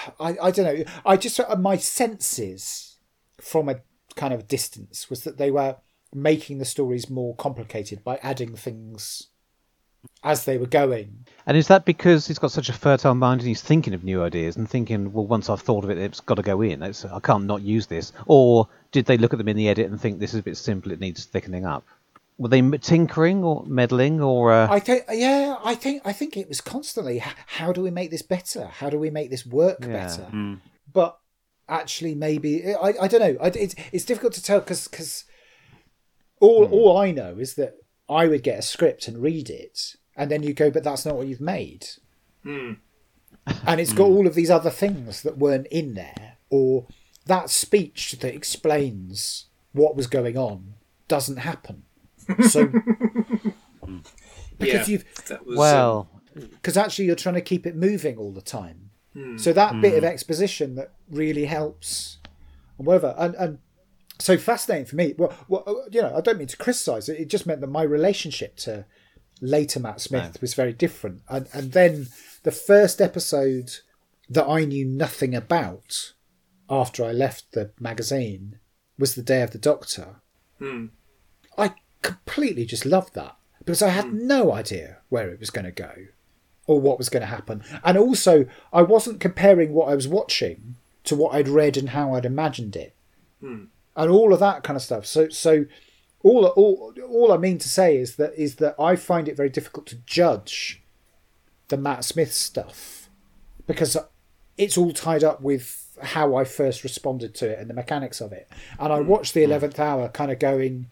[0.20, 0.84] I I don't know.
[1.04, 2.98] I just uh, my senses
[3.40, 3.80] from a
[4.16, 5.76] kind of distance was that they were
[6.12, 9.28] making the stories more complicated by adding things
[10.22, 11.26] as they were going.
[11.46, 14.22] And is that because he's got such a fertile mind and he's thinking of new
[14.22, 16.82] ideas and thinking, well, once I've thought of it, it's got to go in.
[16.82, 18.12] It's, I can't not use this.
[18.26, 20.56] Or did they look at them in the edit and think this is a bit
[20.56, 21.86] simple, it needs thickening up?
[22.40, 24.50] Were they tinkering or meddling or?
[24.50, 28.10] Uh, I think, yeah, I think, I think it was constantly, how do we make
[28.10, 28.64] this better?
[28.64, 29.88] How do we make this work Yeah.
[29.88, 30.22] better?
[30.22, 30.54] Hmm.
[30.90, 31.18] But
[31.68, 33.36] actually, maybe I, I don't know.
[33.42, 35.24] I, it's it's difficult to tell because because
[36.40, 36.72] all hmm.
[36.72, 37.74] all I know is that
[38.08, 41.16] I would get a script and read it, and then you go, but that's not
[41.16, 41.86] what you've made.
[42.42, 42.72] Hmm.
[43.66, 46.86] And it's got all of these other things that weren't in there, or
[47.26, 50.74] that speech that explains what was going on
[51.06, 51.84] doesn't happen.
[52.48, 52.66] So
[54.58, 58.16] because yeah, you've that was, well, um, because actually you're trying to keep it moving
[58.16, 58.90] all the time.
[59.14, 59.36] Hmm.
[59.38, 60.08] So that bit of hmm.
[60.08, 62.18] exposition that really helps,
[62.78, 63.58] and whatever, and and
[64.18, 65.14] so fascinating for me.
[65.16, 67.18] Well, well, uh, you know, I don't mean to criticise it.
[67.18, 68.84] It just meant that my relationship to
[69.40, 72.08] later Matt Smith was very different, and and then
[72.42, 73.70] the first episode
[74.28, 76.12] that I knew nothing about
[76.68, 78.60] after I left the magazine
[78.96, 80.20] was the Day of the Doctor.
[80.58, 80.86] Hmm.
[81.58, 81.74] I
[82.30, 84.26] completely just loved that because I had hmm.
[84.26, 85.92] no idea where it was going to go
[86.66, 87.64] or what was going to happen.
[87.82, 92.14] And also, I wasn't comparing what I was watching to what I'd read and how
[92.14, 92.94] I'd imagined it,
[93.40, 93.64] hmm.
[93.96, 95.06] and all of that kind of stuff.
[95.06, 95.64] So, so
[96.22, 99.48] all, all, all I mean to say is that is that I find it very
[99.48, 100.82] difficult to judge
[101.68, 103.08] the Matt Smith stuff
[103.66, 103.96] because
[104.56, 108.32] it's all tied up with how I first responded to it and the mechanics of
[108.32, 108.48] it.
[108.78, 109.08] And I hmm.
[109.08, 110.86] watched the eleventh hour, kind of going,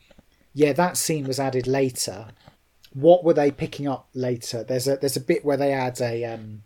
[0.59, 2.31] yeah, that scene was added later.
[2.93, 4.65] What were they picking up later?
[4.65, 6.65] There's a there's a bit where they add a um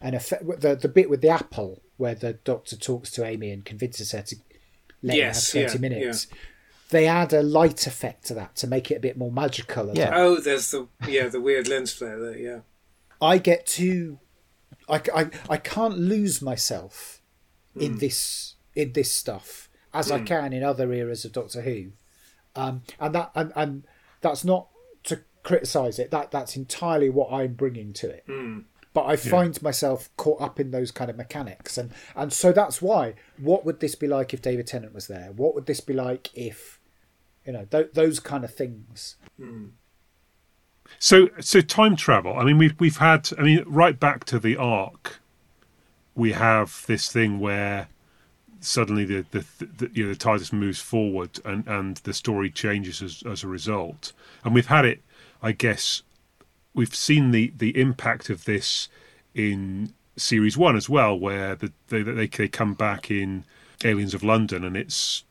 [0.00, 3.64] an effect the the bit with the apple where the doctor talks to Amy and
[3.64, 4.36] convinces her to
[5.02, 6.28] let Yes, her have twenty yeah, minutes.
[6.90, 9.90] They add a light effect to that to make it a bit more magical.
[9.94, 10.12] Yeah.
[10.14, 12.38] Oh, there's the yeah the weird lens flare there.
[12.38, 12.60] Yeah,
[13.20, 14.20] I get too,
[14.88, 17.20] I, I, I can't lose myself
[17.74, 21.92] in this in this stuff as I can in other eras of Doctor Who,
[22.58, 23.84] um, and that and, and
[24.20, 24.68] that's not
[25.04, 26.10] to criticise it.
[26.10, 28.24] That that's entirely what I'm bringing to it.
[28.94, 32.82] But I find myself caught up in those kind of mechanics, and and so that's
[32.82, 33.14] why.
[33.36, 35.30] What would this be like if David Tennant was there?
[35.36, 36.80] What would this be like if,
[37.46, 39.16] you know, th- those kind of things?
[40.98, 42.36] So, so time travel.
[42.36, 43.28] I mean, we've we've had.
[43.38, 45.20] I mean, right back to the arc,
[46.16, 47.88] we have this thing where
[48.60, 53.02] suddenly the the, the you know the TARDIS moves forward and and the story changes
[53.02, 54.12] as as a result.
[54.44, 55.02] And we've had it.
[55.42, 56.02] I guess
[56.74, 58.88] we've seen the the impact of this
[59.34, 63.44] in series one as well, where the, they they they come back in
[63.84, 65.24] Aliens of London, and it's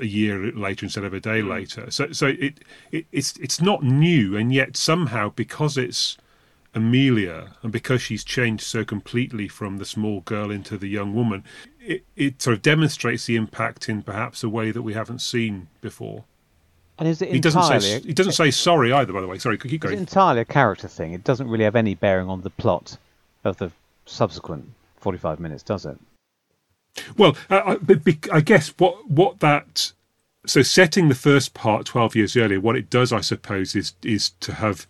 [0.00, 1.50] a year later instead of a day hmm.
[1.50, 1.90] later.
[1.90, 6.18] So so it, it it's it's not new, and yet somehow because it's
[6.74, 11.44] Amelia and because she's changed so completely from the small girl into the young woman,
[11.84, 15.68] it, it sort of demonstrates the impact in perhaps a way that we haven't seen
[15.80, 16.24] before.
[16.98, 17.80] and is it He doesn't entirely?
[17.80, 19.12] say he doesn't say sorry either.
[19.12, 19.98] By the way, sorry, keep going.
[19.98, 21.12] entirely a character thing?
[21.12, 22.96] It doesn't really have any bearing on the plot
[23.44, 23.72] of the
[24.06, 25.98] subsequent forty-five minutes, does it?
[27.16, 29.92] Well, uh, I, I guess what what that
[30.46, 34.30] so setting the first part twelve years earlier, what it does, I suppose, is is
[34.40, 34.86] to have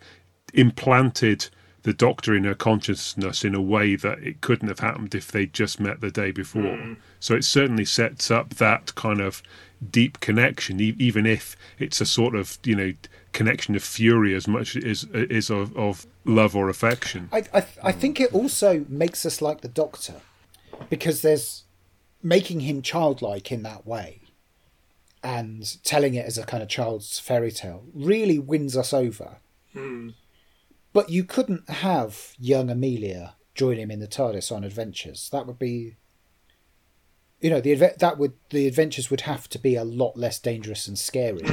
[0.54, 1.48] implanted
[1.82, 5.52] the Doctor in her consciousness in a way that it couldn't have happened if they'd
[5.52, 6.76] just met the day before.
[6.76, 6.94] Hmm.
[7.20, 9.42] So it certainly sets up that kind of
[9.90, 12.92] deep connection, e- even if it's a sort of you know
[13.32, 17.28] connection of fury as much as is of, of love or affection.
[17.32, 20.20] I, I, I think it also makes us like the Doctor
[20.88, 21.64] because there's
[22.22, 24.20] making him childlike in that way
[25.22, 29.38] and telling it as a kind of child's fairy tale really wins us over.
[29.72, 30.10] Hmm.
[30.92, 35.28] But you couldn't have young Amelia join him in the TARDIS on adventures.
[35.30, 35.96] That would be,
[37.40, 40.38] you know, the adve- that would the adventures would have to be a lot less
[40.38, 41.46] dangerous and scary.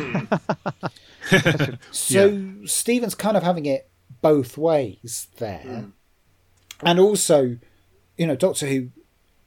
[1.91, 3.89] so Steven's kind of having it
[4.21, 5.91] both ways there, mm.
[6.82, 7.58] and also,
[8.17, 8.89] you know, Doctor Who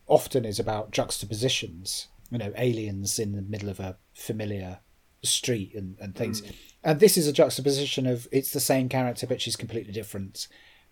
[0.07, 2.09] often is about juxtapositions.
[2.31, 4.79] You know, aliens in the middle of a familiar
[5.23, 6.41] street and, and things.
[6.41, 6.55] Mm.
[6.85, 10.49] And this is a juxtaposition of it's the same character but she's completely different,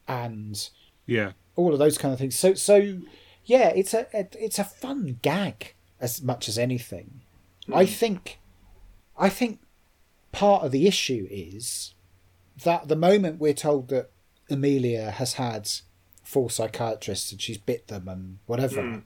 [0.06, 0.68] and
[1.06, 1.32] Yeah.
[1.56, 2.36] all of those kind of things.
[2.36, 3.00] So so
[3.44, 7.22] yeah, it's a it, it's a fun gag as much as anything.
[7.66, 7.74] Hmm.
[7.74, 8.38] I think,
[9.18, 9.60] I think
[10.32, 11.94] part of the issue is
[12.64, 14.10] that the moment we're told that
[14.48, 15.68] Amelia has had
[16.22, 18.98] four psychiatrists and she's bit them and whatever, hmm.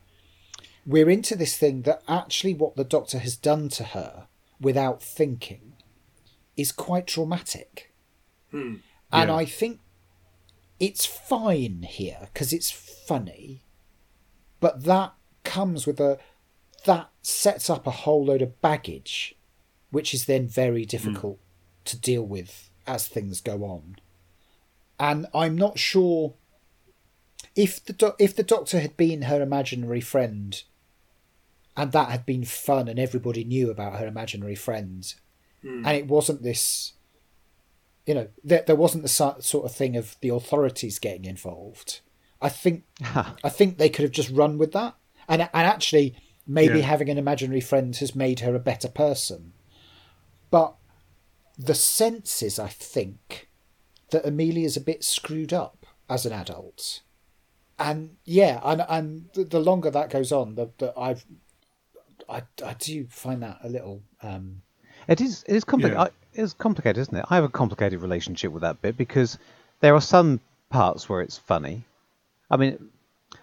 [0.87, 4.27] we're into this thing that actually what the doctor has done to her
[4.61, 5.73] without thinking
[6.56, 7.92] is quite traumatic.
[8.50, 8.76] Hmm.
[9.12, 9.34] And Yeah.
[9.34, 9.80] I think
[10.80, 13.62] it's fine here because it's funny,
[14.60, 15.14] but that
[15.44, 16.18] comes with a
[16.84, 19.36] that sets up a whole load of baggage,
[19.90, 20.88] which is then very hmm.
[20.88, 21.38] difficult
[21.86, 23.96] to deal with as things go on.
[24.98, 26.34] And I'm not sure
[27.56, 30.62] if the do- if the doctor had been her imaginary friend,
[31.76, 35.14] and that had been fun, and everybody knew about her imaginary friend,
[35.64, 36.92] and it wasn't this
[38.07, 42.00] you know, there, there wasn't the so- sort of thing of the authorities getting involved.
[42.42, 42.85] I think
[43.44, 44.94] I think they could have just run with that,
[45.27, 46.14] and and actually
[46.46, 46.85] maybe Yeah.
[46.87, 49.55] having an imaginary friend has made her a better person.
[50.50, 50.74] But
[51.57, 53.48] the sense is, I think,
[54.11, 57.00] that Amelia's a bit screwed up as an adult,
[57.79, 61.24] and yeah, and and the, the longer that goes on, the, the I've
[62.29, 64.61] I I do find that a little um
[65.08, 65.44] It is.
[65.46, 66.12] It is complicated.
[66.34, 66.42] Yeah.
[66.42, 67.24] It's complicated, isn't it?
[67.28, 69.38] I have a complicated relationship with that bit because
[69.80, 70.40] there are some
[70.70, 71.84] parts where it's funny.
[72.50, 72.90] I mean,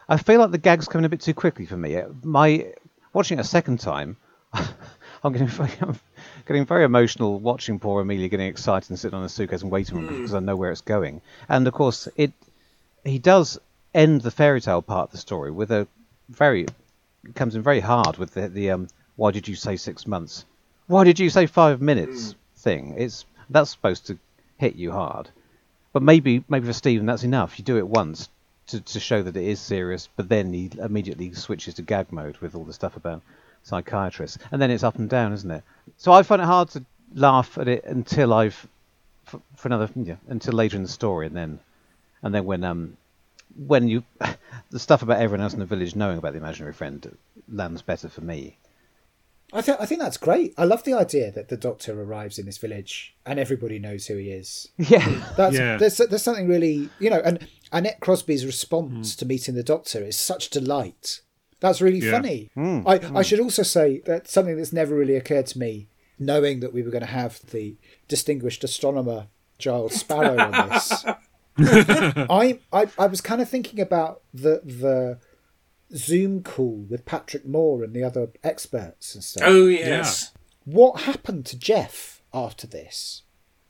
[0.10, 2.02] I feel like the gag's coming a bit too quickly for me.
[2.24, 2.74] My
[3.14, 4.18] watching it a second time,
[4.54, 6.00] I'm getting very, I'm
[6.46, 10.06] getting very emotional watching poor Amelia getting excited and sitting on a suitcase and waiting
[10.08, 11.22] because I know where it's going.
[11.48, 12.34] And of course, it
[13.04, 13.60] he does
[13.94, 15.88] end the fairy tale part of the story with a
[16.30, 16.66] very
[17.36, 20.46] comes in very hard with the the um why did you say six months
[20.92, 22.96] why did you say five minutes thing?
[22.98, 24.18] It's that's supposed to
[24.58, 25.30] hit you hard.
[25.94, 27.58] But maybe maybe for Steven that's enough.
[27.58, 28.28] You do it once
[28.68, 32.38] to, to show that it is serious but then he immediately switches to gag mode
[32.40, 33.22] with all the stuff about
[33.64, 34.38] psychiatrists.
[34.52, 35.64] And then it's up and down isn't it?
[35.96, 36.84] So I find it hard to
[37.16, 38.68] laugh at it until I've
[39.24, 41.60] for, for another yeah, until later in the story and then
[42.22, 42.98] and then when um
[43.66, 44.04] when you
[44.72, 48.10] the stuff about everyone else in the village knowing about the imaginary friend lands better
[48.10, 48.58] for me.
[49.54, 50.54] I think I think that's great.
[50.58, 54.18] I love the idea that the Doctor arrives in this village and everybody knows who
[54.18, 54.70] he is.
[54.78, 55.78] Yeah, That's Yeah.
[55.78, 59.20] there's there's something really you know, and Annette Crosbie's response hmm.
[59.20, 61.22] to meeting the Doctor is such delight.
[61.60, 62.12] That's really Yeah.
[62.12, 62.50] funny.
[62.54, 62.82] Hmm.
[62.86, 63.18] I hmm.
[63.18, 66.82] I should also say that something that's never really occurred to me, knowing that we
[66.82, 71.06] were going to have the distinguished astronomer Giles Sparrow on this.
[71.58, 75.20] I, I I was kind of thinking about the the
[75.96, 80.32] Zoom call with Patrick Moore and the other experts and stuff Oh yes.
[80.66, 83.24] what happened to Jeff after this?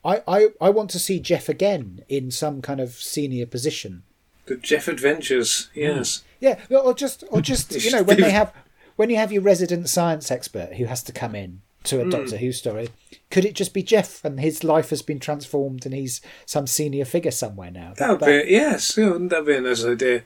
[0.04, 4.04] I, I, I want to see Jeff again in some kind of senior position.
[4.46, 5.70] The Jeff Adventures.
[5.74, 5.80] Hmm.
[5.80, 6.24] Yes.
[6.40, 8.54] Yeah, or just or just you know when they have
[8.96, 12.10] when you have your resident science expert who has to come in to a hmm.
[12.10, 12.90] Doctor Who story,
[13.30, 17.06] could it just be Jeff and his life has been transformed and he's some senior
[17.06, 17.94] figure somewhere now?
[17.98, 18.98] That would that- be yes.
[18.98, 20.24] Yeah, wouldn't that be a nice idea?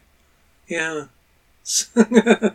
[0.67, 1.05] Yeah.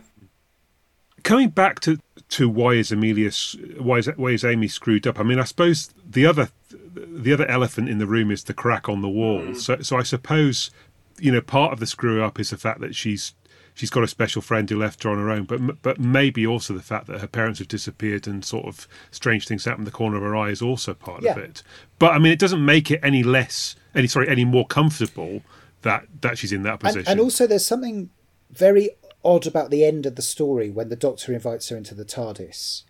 [1.23, 3.31] coming back to to why is Amelia
[3.79, 5.19] why is why is Amy screwed up?
[5.19, 6.51] I mean, I suppose the other
[6.95, 9.41] the other elephant in the room is the crack on the wall.
[9.41, 9.57] Mm.
[9.57, 10.71] So so I suppose
[11.19, 13.35] you know part of the screw up is the fact that she's
[13.75, 16.73] she's got a special friend who left her on her own, but but maybe also
[16.75, 19.91] the fact that her parents have disappeared and sort of strange things happen in the
[19.91, 21.33] corner of her eye is also part Yeah.
[21.33, 21.63] of it.
[21.99, 25.43] But I mean, it doesn't make it any less any sorry any more comfortable
[25.83, 27.09] that that she's in that and, position.
[27.11, 28.11] and also there's something
[28.53, 28.91] very
[29.25, 32.85] odd about the end of the story when the Doctor invites her into the TARDIS,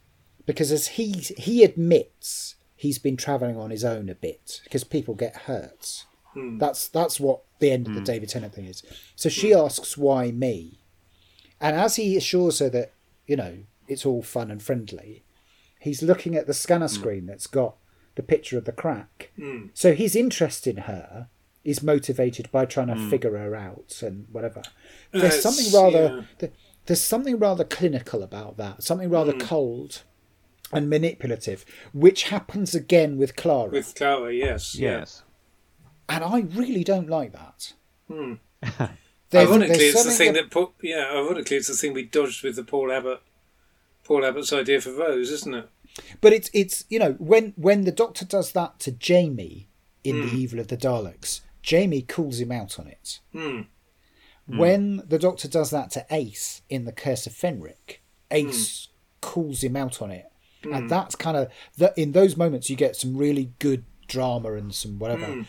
[0.47, 5.15] because as he he admits he's been travelling on his own a bit because people
[5.15, 6.05] get hurt.
[6.33, 6.59] Hmm.
[6.59, 8.05] That's that's what the end of the hmm.
[8.05, 8.83] David Tennant thing is.
[9.17, 9.59] So she hmm.
[9.59, 10.79] asks why me,
[11.61, 12.93] and as he assures her that
[13.27, 15.25] you know it's all fun and friendly,
[15.79, 17.75] he's looking at the scanner screen that's got
[18.15, 19.31] the picture of the crack.
[19.75, 21.29] So his interest in her
[21.65, 24.63] is motivated by trying to figure her out and whatever.
[25.13, 26.23] There's It's- something rather yeah.
[26.39, 26.53] th-
[26.87, 28.83] there's something rather clinical about that.
[28.83, 30.03] Something rather cold
[30.73, 33.71] and manipulative, which happens again with Clara.
[33.71, 34.75] With Clara, yes.
[34.75, 35.01] Yeah.
[35.01, 35.23] yes.
[36.09, 37.73] and I really don't like that.
[38.09, 38.35] Hmm.
[39.31, 40.71] There's- Ironically, there's it's the thing that put.
[40.83, 43.21] Yeah, ironically, it's the thing we dodged with the Paul Abbott.
[44.03, 45.69] Paul Abbott's idea for Rose, isn't it?
[46.21, 49.69] But it's it's you know when when the Doctor does that to Jamie
[50.03, 50.29] in Hmm.
[50.29, 53.21] the Evil of the Daleks, Jamie calls him out on it.
[53.33, 53.63] Hmm.
[54.47, 57.99] When the Doctor does that to Ace in the Curse of Fenric,
[58.33, 58.91] Ace Hmm.
[59.21, 60.27] calls him out on it,
[60.65, 61.97] and that's kind of that.
[61.97, 65.27] In those moments, you get some really good drama and some whatever.
[65.27, 65.43] Hmm.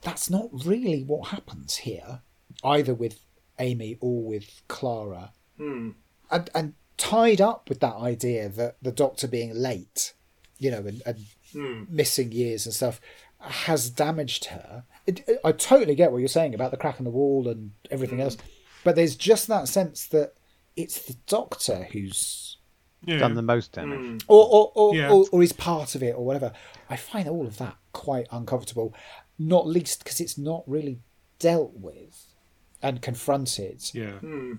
[0.00, 2.22] That's not really what happens here,
[2.64, 3.20] either with
[3.60, 5.32] Amy or with Clara.
[5.58, 5.90] Hmm.
[6.30, 10.14] and and tied up with that idea that the Doctor being late,
[10.58, 11.84] you know, and, and Hmm.
[11.88, 13.00] missing years and stuff
[13.42, 14.84] has damaged her.
[15.06, 17.72] It, it- I totally get what you're saying about the crack in the wall and
[17.90, 18.22] everything Hmm.
[18.24, 18.36] else,
[18.84, 20.34] but there's just that sense that
[20.76, 22.56] it's the Doctor who's
[23.04, 23.18] Yeah.
[23.18, 23.98] Done the most damage.
[23.98, 24.24] Mm.
[24.28, 25.10] or or or, Yeah.
[25.10, 26.52] or, or is part of it or whatever.
[26.88, 28.94] I find all of that quite uncomfortable,
[29.38, 31.00] not least because it's not really
[31.40, 32.32] dealt with
[32.80, 34.18] and confronted, yeah.
[34.20, 34.26] Hmm.
[34.52, 34.58] Mm.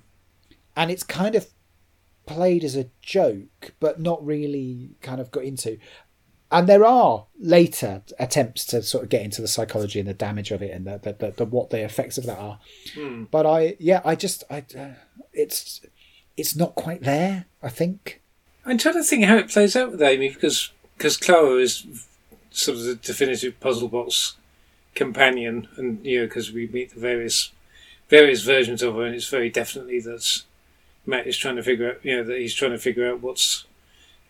[0.75, 1.47] and it's kind of
[2.25, 5.77] played as a joke, but not really kind of got into.
[6.53, 10.51] And there are later attempts to sort of get into the psychology and the damage
[10.51, 12.59] of it and the, the, the, the what the effects of that are.
[13.31, 14.89] But I, yeah, I just, I, uh,
[15.33, 15.81] it's,
[16.37, 17.45] it's not quite there.
[17.63, 18.21] I think.
[18.65, 21.85] I'm trying to think how it plays out with Amy because because Clara is
[22.51, 24.37] sort of the definitive puzzle box
[24.95, 27.51] companion, and you know because we meet the various
[28.09, 30.43] various versions of her, and it's very definitely that
[31.05, 33.65] Matt is trying to figure out, you know, that he's trying to figure out what's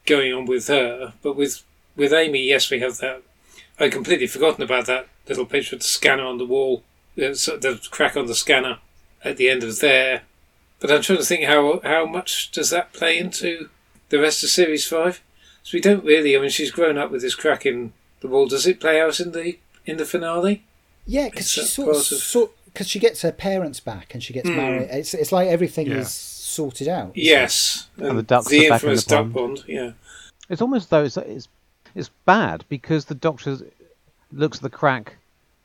[0.05, 1.13] going on with her.
[1.21, 1.63] But with
[1.95, 3.23] with Amy, yes, we have that.
[3.79, 6.83] I'd completely forgotten about that little picture of the scanner on the wall,
[7.33, 8.79] so the crack on the scanner
[9.23, 10.23] at the end of there.
[10.79, 13.69] But I'm trying to think how how much does that play into
[14.09, 15.21] the rest of series five?
[15.63, 16.35] So we don't really.
[16.35, 18.47] I mean, she's grown up with this crack in the wall.
[18.47, 20.63] Does it play out in the in the finale?
[21.05, 24.33] Yeah, because she sort of, of- sort because she gets her parents back and she
[24.33, 24.55] gets hmm.
[24.55, 24.89] married.
[24.91, 25.97] It's it's like everything Yeah.
[25.97, 27.11] is sorted out.
[27.15, 29.33] Yes, And the ducks are back in infamous the duck pond.
[29.33, 29.63] pond.
[29.67, 29.91] Yeah,
[30.49, 31.47] It's almost though it's, it's
[31.95, 33.57] it's bad because the doctor
[34.31, 35.17] looks at the crack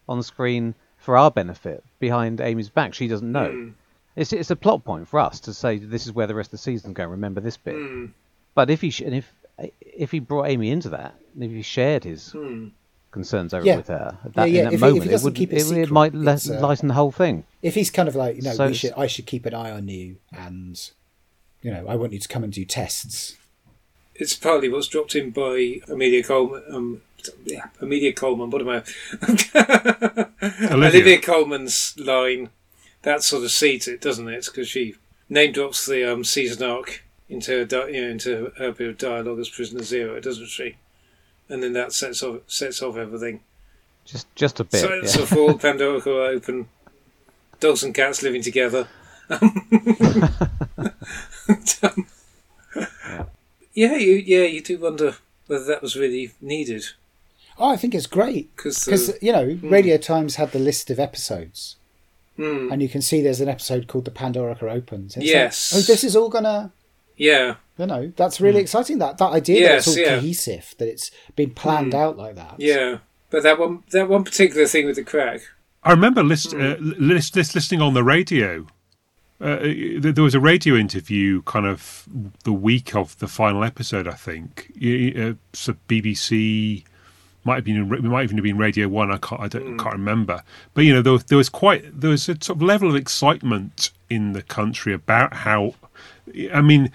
[0.08, 2.94] on the screen for our benefit behind Amy's back.
[2.94, 3.50] She doesn't know.
[3.50, 3.68] Hmm.
[4.16, 6.52] It's it's a plot point for us to say this is where the rest of
[6.52, 7.10] the season's going.
[7.10, 7.74] Remember this bit.
[7.74, 8.06] Hmm.
[8.54, 9.32] But if he sh- and if
[9.80, 12.68] if he brought Amy into that, and if he shared his Hmm.
[13.10, 13.76] concerns over Yeah.
[13.76, 15.24] with her at that, Yeah, yeah, in if that he- if moment, he it doesn't
[15.24, 17.44] would keep it it, secret, might le- uh, lighten the whole thing.
[17.62, 19.70] If he's kind of like, you know, So we should, I should keep an eye
[19.70, 20.78] on you, and
[21.62, 23.36] you know, I want you to come and do tests.
[24.18, 26.62] It's partly what's dropped in by Amelia Coleman.
[26.70, 27.02] Um,
[27.44, 28.50] yeah, Amelia Coleman.
[28.50, 28.82] What am I?
[30.70, 32.50] Olivia Colman's line.
[33.02, 34.44] That sort of seeds it, doesn't it?
[34.46, 34.96] Because she
[35.28, 38.98] name drops the um, season arc into her, di- you know, into her bit of
[38.98, 40.76] dialogue as Prisoner Zero, doesn't she?
[41.48, 43.40] And then that sets off sets off everything.
[44.04, 44.80] Just just a bit.
[44.80, 45.22] Silence yeah.
[45.22, 46.68] of all, Pandora will open.
[47.60, 48.88] Dogs and cats living together.
[51.80, 52.06] Um,
[53.82, 55.10] yeah, you yeah you do wonder
[55.48, 56.84] whether that was really needed
[57.60, 60.98] Oh, I think it's great because because you know, Radio Times had the list of
[61.00, 61.74] episodes,
[62.36, 62.70] Hmm.
[62.70, 65.72] and you can see there's an episode called "The Pandorica Opens." It's like, Yes.
[65.74, 66.70] oh, this is all gonna.
[67.16, 68.98] yeah You know, that's really exciting.
[69.00, 69.78] That that idea that Hmm.
[69.78, 70.08] It's all yeah.
[70.14, 70.20] Hmm.
[70.20, 72.54] cohesive, that it's been planned out like that.
[72.58, 72.98] yeah,
[73.30, 75.40] but that one that one particular thing with the crack.
[75.82, 76.76] I remember list, uh,
[77.12, 78.66] list, list, listening on the radio.
[79.40, 79.58] Uh,
[80.00, 82.08] there was a radio interview kind of
[82.42, 84.72] the week of the final episode, I think.
[84.76, 86.84] Uh, so BBC
[87.44, 89.12] might have been, it might even have been Radio One.
[89.12, 90.42] I can't, I don't, can't remember.
[90.74, 92.96] But you know, there was, there was quite there was a sort of level of
[92.96, 95.74] excitement in the country about how.
[96.52, 96.90] I mean,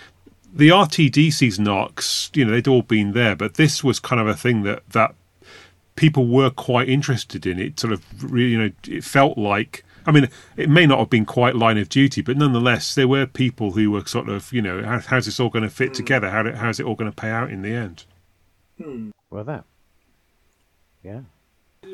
[0.54, 4.28] the RTD season arcs, you know, they'd all been there, but this was kind of
[4.28, 5.16] a thing that that
[5.96, 7.80] people were quite interested in it.
[7.80, 9.86] Sort of, really, you know, it felt like.
[10.06, 13.26] I mean, it may not have been quite line of duty, but nonetheless, there were
[13.26, 15.94] people who were sort of, you know, how, how's this all going to fit hmm.
[15.96, 16.30] together?
[16.30, 18.06] How how's it all going to pay out in the end?
[18.82, 19.12] Hmm.
[19.30, 19.66] Well, that.
[21.04, 21.22] Yeah.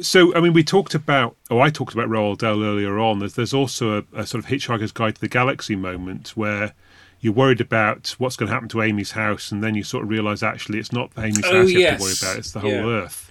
[0.02, 3.20] So, I mean, we talked about, oh, I talked about Roald Dahl earlier on.
[3.20, 6.74] There's, there's also a, a sort of Hitchhiker's Guide to the Galaxy moment where
[7.22, 10.10] you're worried about what's going to happen to Amy's house, and then you sort of
[10.10, 12.72] realise actually it's not Amy's Oh, house you have to worry about; it's the whole
[12.72, 12.86] Yeah.
[12.86, 13.29] Earth.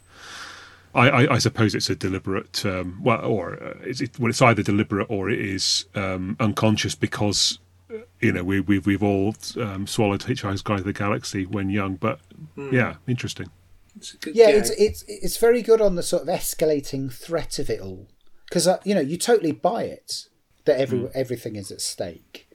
[0.94, 4.42] I, I, I suppose it's a deliberate, um, well, or uh, it's, it, well, it's
[4.42, 7.59] either deliberate or it is um, unconscious because
[7.92, 11.70] uh, you know we, we've we've all um, swallowed Hitchhiker's Guide to the Galaxy when
[11.70, 11.96] young.
[11.96, 12.20] But
[12.57, 13.51] yeah, interesting.
[13.96, 14.57] It's Yeah, gag.
[14.57, 18.09] it's it's it's very good on the sort of escalating threat of it all
[18.48, 20.29] because uh, you know you totally buy it
[20.64, 22.48] that every everything is at stake.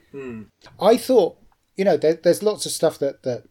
[0.80, 1.36] I thought
[1.76, 3.44] you know there, there's lots of stuff that that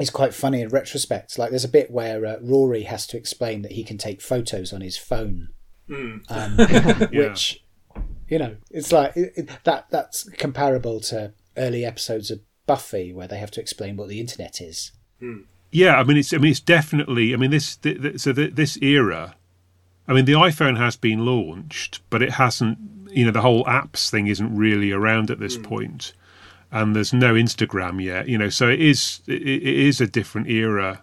[0.00, 1.38] is quite funny in retrospect.
[1.38, 4.72] Like there's a bit where uh, Rory has to explain that he can take photos
[4.72, 5.48] on his phone,
[6.28, 6.56] um,
[7.12, 7.64] which
[8.28, 13.28] you know it's like it, it, that that's comparable to early episodes of Buffy where
[13.28, 14.92] they have to explain what the internet is.
[15.70, 18.54] Yeah, I mean it's I mean it's definitely I mean this th- th- so th-
[18.54, 19.36] this era
[20.08, 22.78] I mean the iPhone has been launched but it hasn't
[23.10, 26.12] you know the whole apps thing isn't really around at this point
[26.72, 30.48] and there's no Instagram yet you know so it is it, it is a different
[30.48, 31.00] era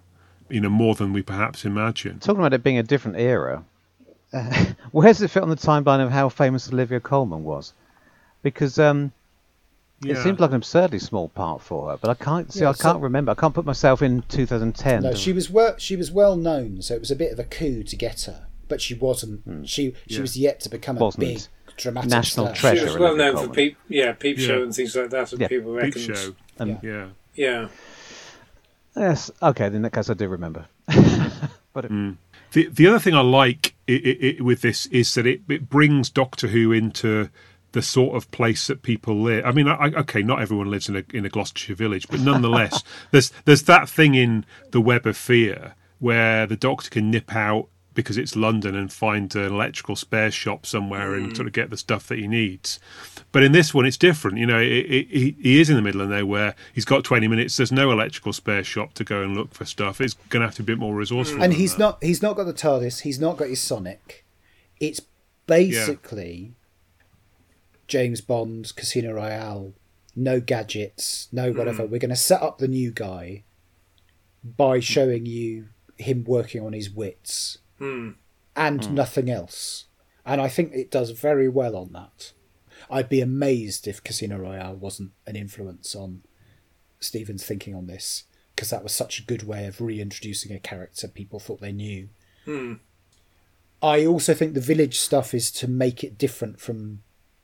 [0.50, 3.64] you know more than we perhaps imagine Talking about it being a different era,
[4.34, 7.74] uh, where does it fit on the timeline of how famous Olivia Colman was?
[8.44, 9.12] Because um,
[10.02, 10.14] Yeah.
[10.14, 12.60] It seemed like an absurdly small part for her, but I can't see.
[12.62, 13.32] Yeah, I can't so- remember.
[13.32, 15.04] I can't put myself in 2010.
[15.04, 15.76] No, she was well.
[15.78, 18.48] She was well known, so it was a bit of a coup to get her.
[18.68, 19.68] But she wasn't.
[19.68, 20.22] She she Yeah.
[20.22, 21.42] was yet to become a Wasn't big
[21.78, 22.56] dramatic national star.
[22.56, 22.80] treasure.
[22.80, 24.64] She was well known for peep, yeah, peep show Yeah.
[24.64, 25.48] and things like that, and Yeah.
[25.48, 26.36] people Peep show.
[26.60, 27.08] Um, Yeah.
[27.36, 27.68] yeah,
[28.96, 29.30] Yes.
[29.42, 29.68] Okay.
[29.68, 30.66] In that case, I do remember.
[31.74, 32.16] but it,
[32.52, 35.70] The the other thing I like i i i with this is that it, it
[35.70, 37.30] brings Doctor Who into
[37.74, 39.46] the sort of place that people live.
[39.46, 42.20] I mean, I, I- okay, not everyone lives in a in a Gloucestershire village, but
[42.22, 47.36] nonetheless, there's there's that thing in the Web of Fear where the Doctor can nip
[47.36, 47.68] out
[47.98, 51.36] because it's London and find an electrical spare shop somewhere and mm.
[51.36, 52.80] sort of get the stuff that he needs.
[53.32, 54.38] But in this one, it's different.
[54.38, 56.54] You know, it, it, he, he is in the middle of nowhere.
[56.72, 57.58] He's got 20 minutes.
[57.58, 60.00] There's no electrical spare shop to go and look for stuff.
[60.00, 61.42] It's going to have to be a bit more resourceful.
[61.42, 61.80] and he's that.
[61.80, 62.04] not.
[62.04, 63.02] He's not got the TARDIS.
[63.02, 64.24] He's not got his Sonic.
[64.80, 65.02] It's
[65.48, 66.54] basically
[67.88, 69.74] James Bond's Casino Royale.
[70.16, 71.30] No gadgets.
[71.32, 71.58] No mm.
[71.58, 71.88] whatever.
[71.88, 73.44] We're going to set up the new guy
[74.44, 78.94] by showing you him working on his wits and hmm.
[78.94, 79.86] nothing else.
[80.26, 82.34] And I think it does very well on that.
[82.90, 86.24] I'd be amazed if Casino Royale wasn't an influence on
[87.00, 88.24] Steven's thinking on this
[88.56, 92.10] because that was such a good way of reintroducing a character people thought they knew.
[92.46, 92.74] Hmm.
[93.82, 97.04] I also think the village stuff is to make it different from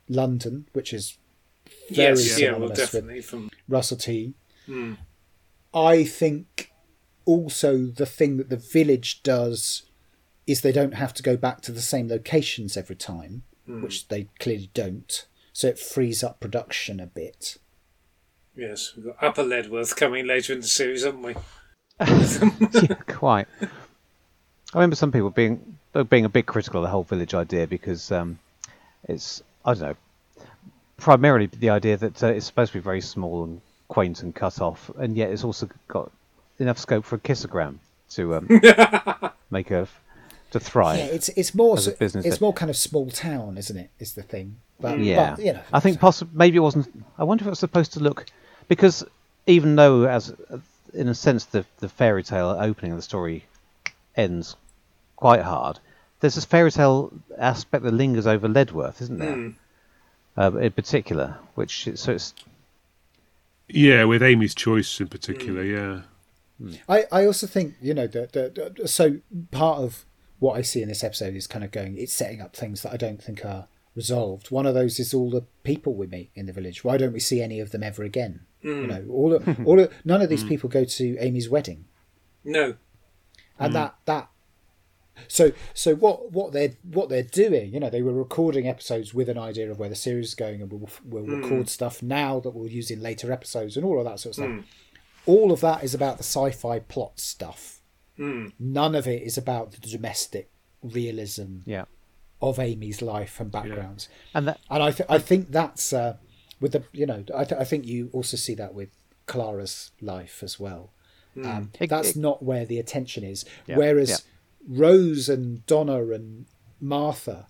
[0.10, 1.18] London, which is
[1.90, 4.34] very yes, yeah, well, synonymous with from Russell T.
[4.66, 4.94] Hmm.
[5.74, 6.72] I think
[7.26, 9.84] also the thing that the village does
[10.46, 14.28] is they don't have to go back to the same locations every time, which they
[14.40, 15.26] clearly don't.
[15.54, 17.58] So it frees up production a bit.
[18.56, 21.36] yes, we've got Upper Leadworth coming later in the series, haven't we?
[22.00, 23.48] yeah, quite.
[23.62, 25.78] I remember some people being
[26.10, 28.40] being a bit critical of the whole village idea because um,
[29.08, 29.96] it's I don't know
[30.98, 34.62] primarily the idea that uh, it's supposed to be very small and quaint and cut
[34.62, 36.12] off, and yet it's also got
[36.60, 37.78] enough scope for a kissogram
[38.10, 38.48] to um,
[39.52, 39.88] make a
[40.54, 40.98] to thrive.
[41.00, 43.90] Yeah, it's it's more As a business it's more kind of small town, isn't it?
[44.00, 44.58] Is the thing.
[44.80, 46.88] But, Yeah, but, you know, I think possibly maybe it wasn't.
[47.18, 48.26] I wonder if it was supposed to look
[48.68, 49.04] because
[49.46, 50.34] even though, as
[50.94, 53.46] in a sense, the the fairy tale opening of the story
[54.16, 54.56] ends
[55.16, 55.80] quite hard.
[56.20, 59.54] There's this fairy tale aspect that lingers over Leadworth, isn't there?
[60.38, 62.34] Uh, in particular, which is- so it's
[63.68, 66.02] Yeah, with Amy's choice in particular, yeah.
[66.88, 69.18] I, I also think you know that the, so
[69.52, 70.06] part of
[70.44, 72.92] what I see in this episode is kind of going it's setting up things that
[72.92, 74.52] I don't think are resolved.
[74.52, 76.84] One of those is all the people we meet in the village.
[76.84, 78.42] Why don't we see any of them ever again?
[78.62, 78.88] You hmm.
[78.88, 80.50] know, all of, all of, none of these hmm.
[80.50, 81.86] people go to Amy's wedding,
[82.44, 82.76] No,
[83.58, 83.74] and hmm.
[83.74, 84.30] that that
[85.30, 89.30] so so what what they're what they're doing you know they were recording episodes with
[89.30, 92.50] an idea of where the series is going and we'll, we'll record stuff now that
[92.50, 94.66] we'll use in later episodes and all of that sort of stuff.
[95.26, 97.80] All of that is about the sci-fi plot stuff
[98.18, 100.50] none of it is about the domestic
[100.82, 101.86] realism yeah,
[102.42, 104.10] of amy's life and backgrounds.
[104.34, 106.18] And that and i, th- I think that's uh,
[106.60, 108.90] with the you know I, th- I think you also see that with
[109.26, 110.92] clara's life as well.
[111.44, 113.46] Um, It- that's it- not where the attention is.
[113.68, 114.18] Yeah, whereas yeah.
[114.68, 116.46] rose and donna and
[116.80, 117.48] martha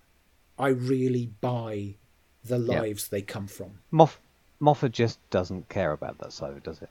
[0.60, 1.96] i really buy
[2.46, 3.80] the lives they come from.
[3.92, 4.18] Moff,
[4.60, 6.90] Moffat just doesn't care about that side does it?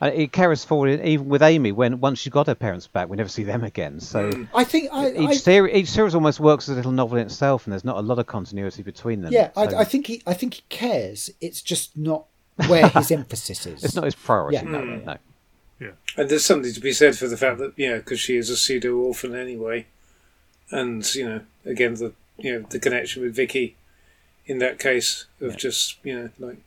[0.00, 3.16] And it carries forward even with Amy when once she got her parents back, we
[3.18, 4.00] never see them again.
[4.00, 4.44] So hmm.
[4.54, 7.26] i think i, each I series, each series almost works as a little novel in
[7.26, 9.32] itself, and there's not a lot of continuity between them.
[9.32, 12.24] yeah I, So I think he i think he cares it's just not
[12.66, 14.56] where his emphasis is it's not his priority.
[14.56, 14.62] Yeah.
[14.62, 15.04] No, hmm.
[15.04, 15.92] no.
[16.16, 18.56] and there's something to be said for the fact that yeah, because she is a
[18.56, 19.86] pseudo orphan anyway,
[20.70, 23.76] and you know again the you know the connection with Vicky,
[24.46, 26.58] in that case of just you know like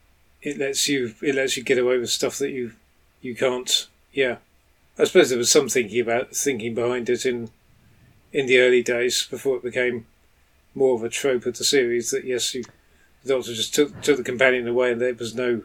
[0.43, 2.73] it lets you it lets you get away with stuff that you
[3.23, 3.87] you can't.
[4.11, 4.37] Yeah,
[4.99, 7.49] I suppose there was some thinking about thinking behind it in
[8.31, 10.05] in the early days before it became
[10.75, 12.63] more of a trope of the series that yes you
[13.23, 15.61] the doctor just took took the companion away and there was no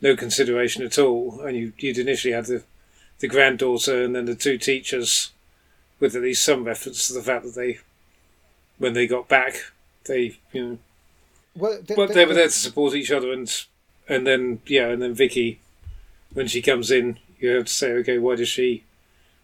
[0.00, 2.62] no consideration at all and you you'd initially had the
[3.18, 5.32] the granddaughter and then the two teachers
[5.98, 7.78] with at least some reference to the fact that they
[8.78, 9.72] when they got back
[10.04, 10.78] they you know
[11.54, 13.64] well, but th- they were there to support each other and
[14.08, 15.60] and then yeah and then Vicky
[16.34, 18.84] when she comes in you have to say okay why does she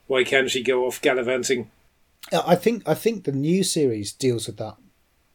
[0.06, 1.70] why can she go off gallivanting
[2.46, 4.76] I think I think the new series deals with that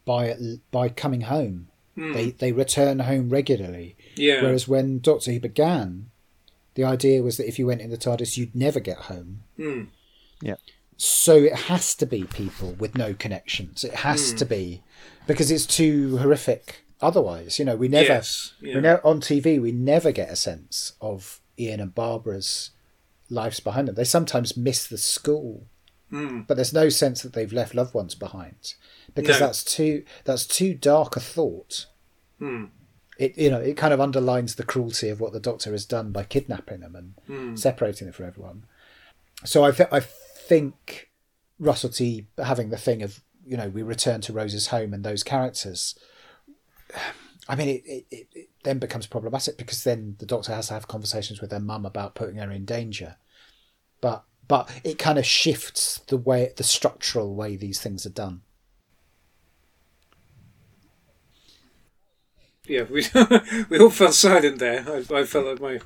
[0.05, 0.35] by
[0.69, 1.69] by coming home.
[1.95, 3.95] They they return home regularly.
[4.15, 6.11] yeah Whereas when Doctor Who began,
[6.75, 9.43] the idea was that if you went in the TARDIS, you'd never get home.
[9.57, 9.83] Hmm.
[10.41, 10.55] Yeah.
[10.97, 13.83] So it has to be people with no connections.
[13.83, 14.83] It has to be
[15.25, 17.57] because it's too horrific otherwise.
[17.59, 18.75] You know, we never, Yes, yeah.
[18.75, 22.71] we ne- on TV, we never get a sense of Ian and Barbara's
[23.29, 23.95] lives behind them.
[23.95, 25.67] They sometimes miss the school,
[26.11, 26.45] Mm.
[26.45, 28.75] but there's no sense that they've left loved ones behind
[29.15, 29.47] because No.
[29.47, 31.87] that's too that's too dark a thought.
[32.37, 32.65] Hmm.
[33.17, 36.11] It you know it kind of underlines the cruelty of what the Doctor has done
[36.11, 37.55] by kidnapping them and Hmm.
[37.55, 38.65] separating them from everyone.
[39.45, 41.09] So I th- I think
[41.59, 45.23] Russell T having the thing of you know we return to Rose's home and those
[45.23, 45.95] characters.
[47.47, 50.73] I mean, it, it, it, it then becomes problematic because then the Doctor has to
[50.73, 53.17] have conversations with their mum about putting her in danger.
[54.01, 58.41] But but it kind of shifts the way the structural way these things are done.
[62.65, 63.05] Yeah, we
[63.69, 64.85] we all fell silent there.
[64.87, 65.79] I, I felt like my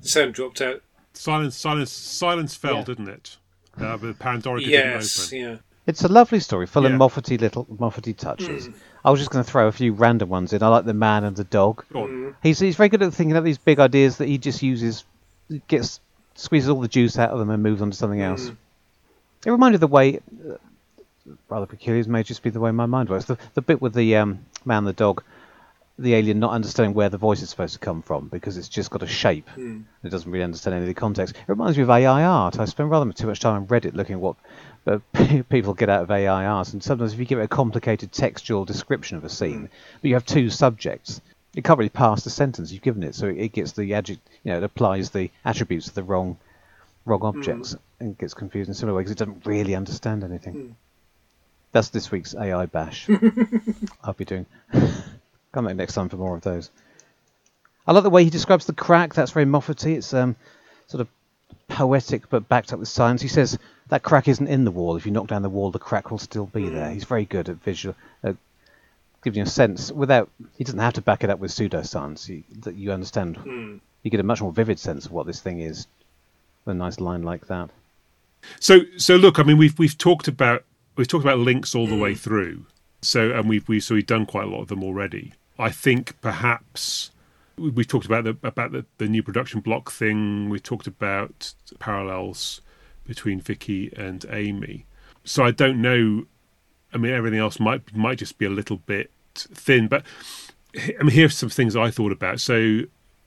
[0.00, 0.82] sound dropped out.
[1.12, 2.84] Silence, silence, silence fell, Yeah.
[2.84, 3.36] didn't it?
[3.80, 5.38] Uh, but Pandora didn't Yes, open.
[5.38, 5.56] yeah.
[5.86, 6.90] It's a lovely story, full Yeah.
[6.90, 8.68] of Moffaty little Moffaty touches.
[9.04, 10.62] I was just going to throw a few random ones in.
[10.62, 11.84] I like the man and the dog.
[11.92, 12.36] Go on.
[12.42, 15.04] He's he's very good at thinking of these big ideas that he just uses,
[15.68, 16.00] gets
[16.34, 18.50] squeezes all the juice out of them and moves on to something else.
[19.44, 20.54] It reminded the way, uh,
[21.50, 23.26] rather peculiar, it may just be the way my mind works.
[23.26, 25.22] The the bit with the um, man and the dog,
[25.98, 28.90] the alien not understanding where the voice is supposed to come from because it's just
[28.90, 29.48] got a shape.
[29.50, 29.82] Hmm.
[30.02, 31.36] It doesn't really understand any of the context.
[31.36, 32.58] It reminds me of AI art.
[32.58, 34.36] I spend rather too much time on Reddit looking at what
[34.86, 34.98] uh,
[35.48, 38.64] people get out of AI art, and sometimes if you give it a complicated textual
[38.64, 39.66] description of a scene, hmm.
[40.00, 41.20] but you have two subjects,
[41.54, 44.50] it can't really pass the sentence you've given it, so it gets the adject, you
[44.50, 46.36] know, it applies the attributes to the wrong,
[47.04, 47.26] wrong hmm.
[47.26, 50.74] objects, and gets confused in a similar way because it doesn't really understand anything.
[51.70, 53.08] That's this week's AI bash.
[54.04, 54.46] I'll be doing.
[55.54, 56.68] Come back next time for more of those.
[57.86, 59.14] I like the way he describes the crack.
[59.14, 59.94] That's very Moffaty.
[59.94, 60.34] It's um,
[60.88, 61.08] sort of
[61.68, 63.22] poetic but backed up with science.
[63.22, 63.56] He says
[63.88, 64.96] that crack isn't in the wall.
[64.96, 66.90] If you knock down the wall, the crack will still be there.
[66.90, 67.94] He's very good at visual,
[68.24, 68.32] uh,
[69.22, 70.28] giving you a sense without.
[70.58, 72.28] He doesn't have to back it up with pseudoscience.
[72.28, 73.36] You, that you understand.
[74.02, 75.86] You get a much more vivid sense of what this thing is.
[76.64, 77.70] with A nice line like that.
[78.58, 80.64] So, so look, I mean, we've we've talked about
[80.96, 82.66] we've talked about links all the way through.
[83.02, 85.32] So, and we've we so we've done quite a lot of them already.
[85.58, 87.10] I think perhaps
[87.56, 90.48] we- talked about the about the, the new production block thing.
[90.48, 92.60] We talked about parallels
[93.06, 94.86] between Vicky and Amy.
[95.24, 96.26] So I don't know.
[96.92, 99.88] I mean, everything else might might just be a little bit thin.
[99.88, 100.04] But
[100.76, 102.40] I mean, here's some things I thought about.
[102.40, 102.82] So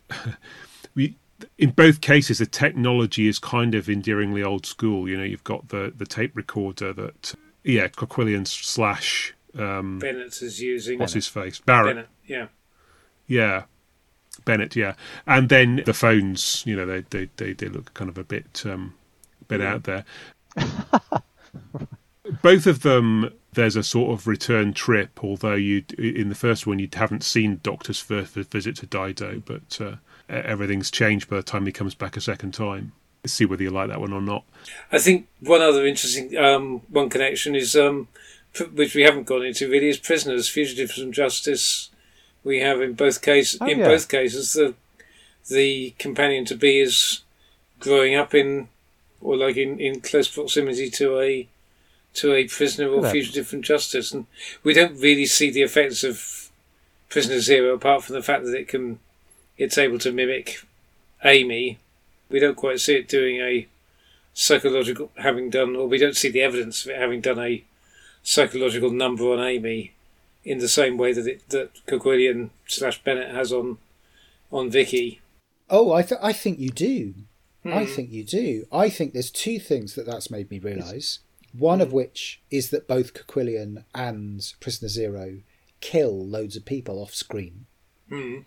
[0.96, 1.16] we
[1.58, 5.70] in both cases the technology is kind of endearingly old school you know you've got
[5.70, 11.00] the the tape recorder that yeah Koquillion slash um Bennett is using.
[11.00, 11.60] what's his face?
[11.60, 11.96] Barrett.
[11.96, 12.48] Bennett, yeah.
[13.28, 13.64] yeah.
[14.46, 14.94] Bennett yeah.
[15.26, 18.64] And then the phones you know they they they, they look kind of a bit
[18.66, 18.96] um
[19.48, 20.06] bit out there.
[22.42, 26.78] Both of them there's a sort of return trip although you in the first one
[26.80, 29.96] you haven't seen doctor's first visit to dido but uh,
[30.30, 32.94] everything's changed by the time he comes back a second time.
[33.26, 34.46] See whether you like that one or not.
[34.92, 38.08] I think one other interesting um, one connection is um,
[38.66, 41.90] which we haven't gone into really is prisoners, fugitives from justice.
[42.44, 43.88] We have in both cases Oh, in yeah.
[43.88, 44.74] both cases the
[45.50, 47.22] the companion to be is
[47.80, 48.68] growing up in
[49.22, 51.48] or like in, in close proximity to a
[52.16, 54.26] to a prisoner or fugitive from justice, and
[54.64, 56.50] we don't really see the effects of
[57.10, 59.00] Prisoner Zero apart from the fact that it can
[59.58, 60.62] it's able to mimic
[61.24, 61.78] Amy.
[62.30, 63.68] We don't quite see it doing a
[64.34, 67.64] psychological having done, or we don't see the evidence of it having done a
[68.28, 69.94] psychological number on Amy
[70.44, 73.78] in the same way that it, that Koquillion slash Bennett has on
[74.52, 75.22] on Vicky.
[75.70, 77.14] Oh, I th- I think you do.
[77.66, 77.92] I Hmm.
[77.96, 78.66] think you do.
[78.72, 81.20] I think there's two things that that's made me realise.
[81.58, 85.40] One of which is that both Koquillion and Prisoner Zero
[85.82, 87.66] kill loads of people off screen.
[88.10, 88.40] Hmm.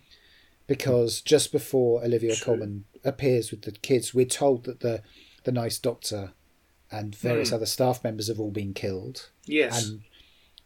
[0.67, 5.01] Because just before Olivia Colman appears with the kids, we're told that the
[5.43, 6.33] the nice doctor
[6.91, 9.29] and various other staff members have all been killed.
[9.45, 9.87] Yes.
[9.89, 10.01] And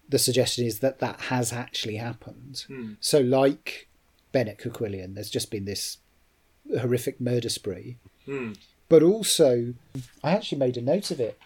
[0.08, 2.66] the suggestion is that that has actually happened.
[2.68, 2.94] Hmm.
[3.00, 3.88] So, like
[4.32, 5.98] Bennett Koquillion, there's just been this
[6.80, 7.98] horrific murder spree.
[8.26, 8.54] Hmm.
[8.90, 9.74] But also,
[10.24, 11.40] I actually made a note of it.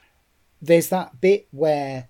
[0.62, 2.10] There's that bit where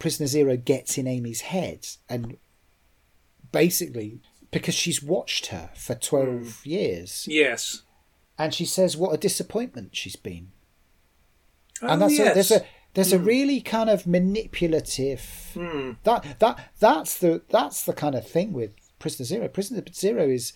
[0.00, 2.36] Prisoner Zero gets in Amy's head, and
[3.52, 4.20] basically,
[4.50, 7.82] because she's watched her for 12 years, Yes.
[8.38, 10.50] and she says what a disappointment she's been
[11.82, 12.30] Oh, and that's yes.
[12.30, 12.64] a, there's a
[12.94, 15.92] there's a really kind of manipulative Hmm.
[16.04, 19.48] that that that's the that's the kind of thing with Prisoner Zero.
[19.48, 20.52] Prisoner Zero is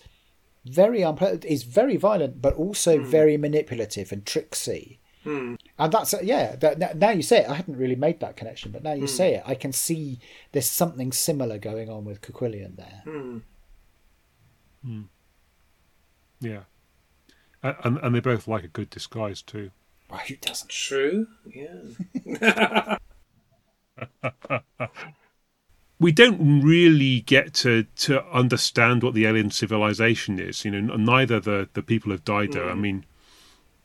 [0.65, 3.05] very unpleasant, is very violent, but also Hmm.
[3.05, 4.99] very manipulative and tricksy.
[5.23, 5.55] Hmm.
[5.79, 6.55] And that's yeah.
[6.55, 9.07] That, now you say it, I hadn't really made that connection, but now you Hmm.
[9.07, 10.19] say it, I can see
[10.51, 13.01] there's something similar going on with Koquillion there.
[13.05, 13.39] Hmm.
[16.41, 16.63] Yeah.
[17.63, 19.71] And, and they both like a good disguise too.
[20.09, 20.69] Well, who doesn't?
[20.69, 21.27] True.
[21.45, 22.97] Yeah.
[25.99, 30.65] we don't really get to to understand what the alien civilization is.
[30.65, 32.69] You know, neither the the people of Dido.
[32.69, 32.79] I mm.
[32.79, 33.05] mean,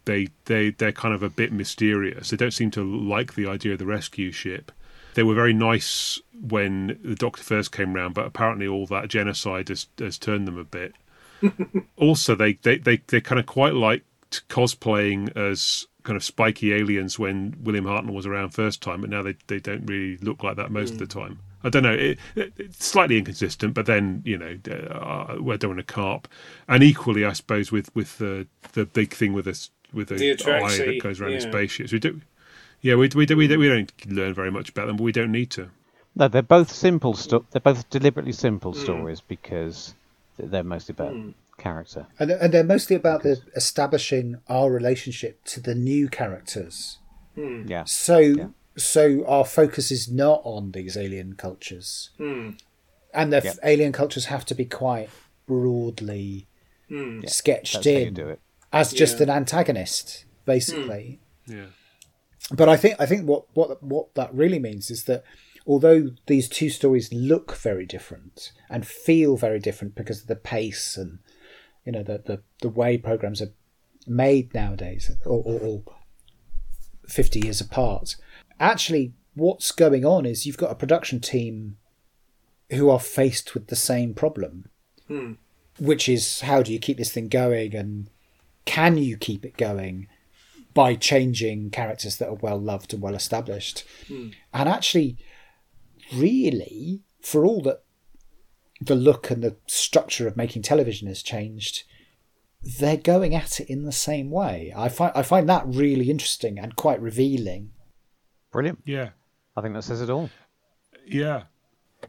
[0.04, 2.30] they they they're kind of a bit mysterious.
[2.30, 4.72] They don't seem to like the idea of the rescue ship.
[5.14, 9.68] They were very nice when the Doctor first came round, but apparently all that genocide
[9.68, 10.94] has has turned them a bit.
[11.96, 17.18] also, they they they they kind of quite liked cosplaying as kind of spiky aliens
[17.18, 20.56] when William Hartnell was around first time, but now they they don't really look like
[20.56, 21.20] that most of the hmm.
[21.20, 21.38] time.
[21.62, 21.92] I don't know.
[21.92, 26.28] It, it, it's slightly inconsistent, but then you know, uh, I don't want to carp.
[26.68, 30.52] And equally, I suppose with with the the big thing with this with the, The
[30.52, 31.50] eye that goes around in yeah.
[31.50, 32.20] spaceships, we do.
[32.80, 33.58] Yeah, we we, do we hmm.
[33.58, 35.70] we don't learn very much about them, but we don't need to.
[36.16, 37.14] No, they're both simple.
[37.14, 38.80] Sto- they're both deliberately simple hmm.
[38.80, 39.94] stories because
[40.38, 41.14] they're mostly about
[41.60, 42.06] character.
[42.18, 46.98] And, and they're mostly about the establishing our relationship to the new characters.
[47.36, 47.84] Yeah.
[47.84, 52.50] So so our focus is not on these alien cultures, Hmm.
[53.14, 53.58] and the Yep.
[53.64, 55.08] alien cultures have to be quite
[55.46, 56.46] broadly
[56.88, 57.20] Hmm.
[57.26, 58.40] sketched That's in do it.
[58.72, 61.20] as just an antagonist, basically.
[61.46, 61.66] Yeah.
[62.52, 65.22] But I think I think what what what that really means is that
[65.66, 70.96] although these two stories look very different and feel very different because of the pace
[70.96, 71.18] and
[71.84, 73.52] you know the the, the way programs are
[74.06, 75.82] made nowadays or, or, or
[77.06, 78.16] 50 years apart.
[78.58, 81.76] Actually what's going on is you've got a production team
[82.70, 84.68] who are faced with the same problem
[85.06, 85.32] hmm.
[85.78, 88.10] which is how do you keep this thing going and
[88.64, 90.08] can you keep it going
[90.74, 93.84] by changing characters that are well loved and well established.
[94.08, 94.28] Hmm.
[94.52, 95.16] And actually,
[96.14, 97.82] really, for all that
[98.80, 101.84] the look and the structure of making television has changed,
[102.62, 104.72] they're going at it in the same way.
[104.76, 107.72] I find I find that really interesting and quite revealing.
[108.50, 108.80] Brilliant.
[108.84, 109.10] Yeah.
[109.56, 110.30] I think that says it all.
[111.06, 111.42] Yeah,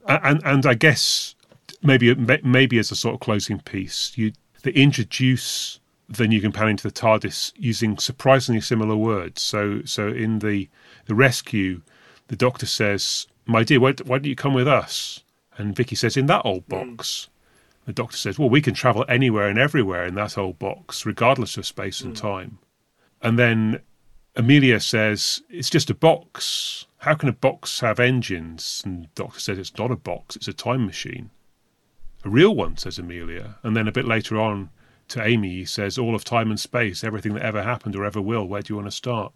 [0.08, 1.36] and and I guess
[1.82, 6.84] maybe maybe as a sort of closing piece, you they introduce the new companion to
[6.84, 9.42] the TARDIS using surprisingly similar words.
[9.42, 10.70] So so in the
[11.06, 11.82] the rescue,
[12.28, 15.24] the Doctor says, "My dear, why, why don't you come with us?"
[15.58, 16.96] And Vicky says, "In that old hmm.
[16.96, 17.30] box."
[17.86, 21.58] The Doctor says, "Well, we can travel anywhere and everywhere in that old box, regardless
[21.58, 22.22] of space and hmm.
[22.22, 22.60] time."
[23.22, 23.82] And then
[24.36, 26.86] Amelia says, It's just a box.
[27.00, 28.82] How can a box have engines?
[28.86, 31.30] And the Doctor says, It's not a box, it's a time machine.
[32.24, 33.58] A real one, says Amelia.
[33.64, 34.70] And then a bit later on
[35.10, 38.22] to Amy, he says, All of time and space, everything that ever happened or ever
[38.22, 39.34] will, where do you want to start?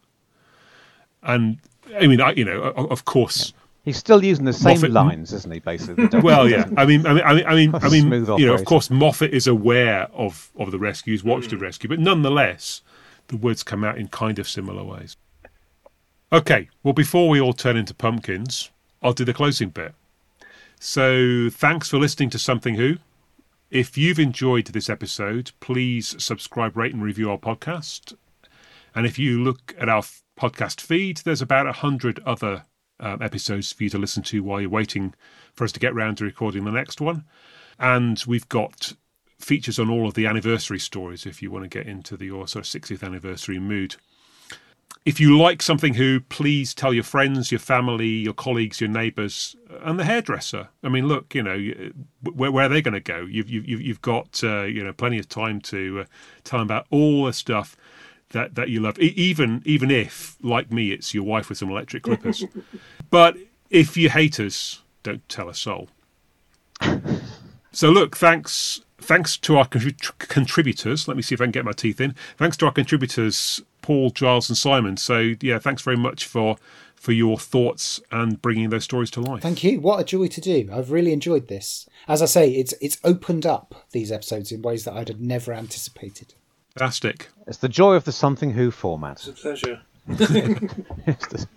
[1.22, 1.59] And
[1.99, 3.53] I mean, I, you know, of course.
[3.86, 5.59] He's still using the same Moffat- lines, isn't he?
[5.59, 6.09] Basically.
[6.21, 6.67] Well, yeah.
[6.75, 9.31] I mean, I mean, I mean, I mean, I mean you know, of course, Moffat
[9.31, 11.61] is aware of of the rescues, watched the hmm.
[11.61, 12.81] rescue, but nonetheless,
[13.27, 15.15] the words come out in kind of similar ways.
[16.33, 18.71] Okay, well, before we all turn into pumpkins,
[19.03, 19.93] I'll do the closing bit.
[20.79, 22.97] So, thanks for listening to Something Who.
[23.69, 28.15] If you've enjoyed this episode, please subscribe, rate, and review our podcast.
[28.95, 30.03] And if you look at our
[30.39, 32.63] podcast feed, there's about a hundred other
[32.99, 35.13] um, episodes for you to listen to while you're waiting
[35.53, 37.25] for us to get round to recording the next one.
[37.79, 38.93] And we've got
[39.39, 42.47] features on all of the anniversary stories if you want to get into the your
[42.47, 43.95] sort of 60th anniversary mood.
[45.03, 49.55] If you like something who, please tell your friends, your family, your colleagues, your neighbours,
[49.83, 50.69] and the hairdresser.
[50.83, 51.91] I mean, look, you know,
[52.23, 53.19] where, where are they going to go?
[53.19, 56.05] You've, you've, you've you've got, uh, you know, plenty of time to uh,
[56.43, 57.77] tell them about all the stuff
[58.36, 58.99] that, that you love.
[58.99, 62.43] Even even if, like me, it's your wife with some electric clippers.
[63.09, 63.38] but
[63.71, 65.88] if you hate us, don't tell a soul.
[67.71, 71.07] So look, thanks thanks to our contrib- contributors.
[71.07, 72.13] Let me see if I can get my teeth in.
[72.38, 74.97] Thanks to our contributors, Paul, Giles, and Simon.
[74.97, 76.57] So yeah, thanks very much for
[76.95, 79.41] for your thoughts and bringing those stories to life.
[79.41, 79.79] Thank you.
[79.79, 80.69] What a joy to do.
[80.73, 81.88] I've really enjoyed this.
[82.07, 85.53] As I say, it's it's opened up these episodes in ways that I'd have never
[85.53, 86.33] anticipated.
[86.78, 87.30] Fantastic.
[87.47, 89.13] It's the joy of the Something Who format.
[89.26, 89.82] It's a pleasure.
[90.07, 91.47] It's the-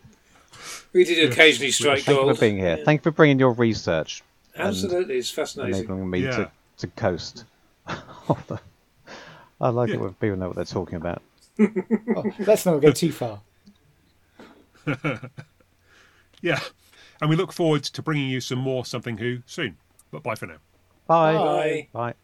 [0.92, 2.36] We did occasionally strike Thank you gold.
[2.36, 2.76] for being here.
[2.78, 2.84] Yeah.
[2.84, 4.22] Thank you for bringing your research,
[4.56, 5.74] Absolutely, it's fascinating.
[5.84, 6.30] enabling me Yeah.
[6.36, 7.44] to, to coast.
[7.86, 11.20] I like it when people know what they're talking about.
[11.60, 13.40] Oh, let's not go too far.
[16.40, 16.60] Yeah,
[17.20, 19.76] and we look forward to bringing you some more something who soon.
[20.12, 20.58] But bye for now.
[21.08, 21.34] Bye.
[21.34, 21.88] Bye.
[21.92, 22.14] Bye.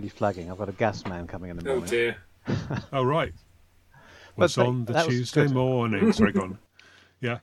[0.00, 0.50] Be flagging.
[0.50, 1.82] I've got a gas man coming in the morning.
[1.82, 2.14] Oh morning.
[2.70, 2.82] dear.
[2.92, 3.32] Oh right.
[4.36, 6.12] But What's they- on the that Tuesday morning?
[6.12, 6.58] Sorry, go on.
[7.20, 7.38] Yeah.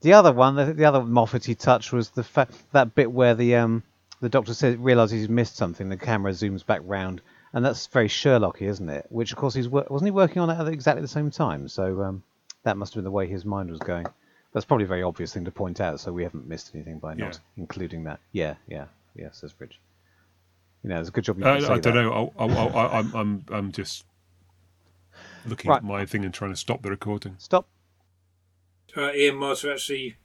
[0.00, 3.56] The other one, the, the other Moffaty touch was the fa- that bit where the
[3.56, 3.82] um
[4.20, 5.88] the doctor says realizes he's missed something.
[5.88, 7.20] The camera zooms back round,
[7.52, 9.06] and that's very Sherlocky, isn't it?
[9.10, 11.68] Which of course he's wor- wasn't he working on it at exactly the same time?
[11.68, 12.22] So um,
[12.62, 14.06] that must have been the way his mind was going.
[14.52, 17.14] That's probably a very obvious thing to point out, so we haven't missed anything by
[17.14, 17.38] not Yeah.
[17.62, 18.20] including that.
[18.32, 19.78] Yeah, yeah, yeah, says Bridge.
[20.82, 22.02] You know, it's a good job you Uh, say I don't that.
[22.02, 22.32] know.
[22.38, 24.04] I, I, I, I'm, I'm, I'm just
[25.46, 25.78] looking Right.
[25.78, 27.34] at my thing and trying to stop the recording.
[27.38, 27.68] Stop.
[28.96, 30.16] Uh, Ian Marter actually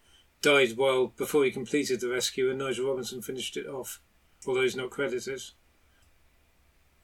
[0.41, 3.99] died while before he completed the rescue, and Nigel Robinson finished it off,
[4.47, 5.41] although he's not credited.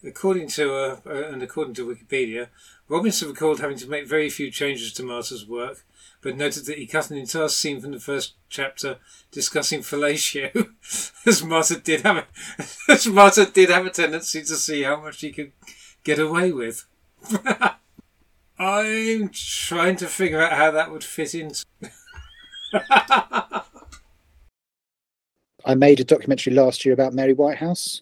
[0.03, 2.47] According to uh, uh, and according to Wikipedia,
[2.87, 5.85] Robinson recalled having to make very few changes to Marter's work,
[6.21, 8.97] but noted that he cut an entire scene from the first chapter
[9.31, 10.51] discussing fellatio,
[11.25, 12.27] as Marter did have a,
[12.91, 15.51] as Marter did have a tendency to see how much he could
[16.03, 16.85] get away with.
[18.59, 21.63] I'm trying to figure out how that would fit into.
[25.65, 28.01] I made a documentary last year about Mary Whitehouse.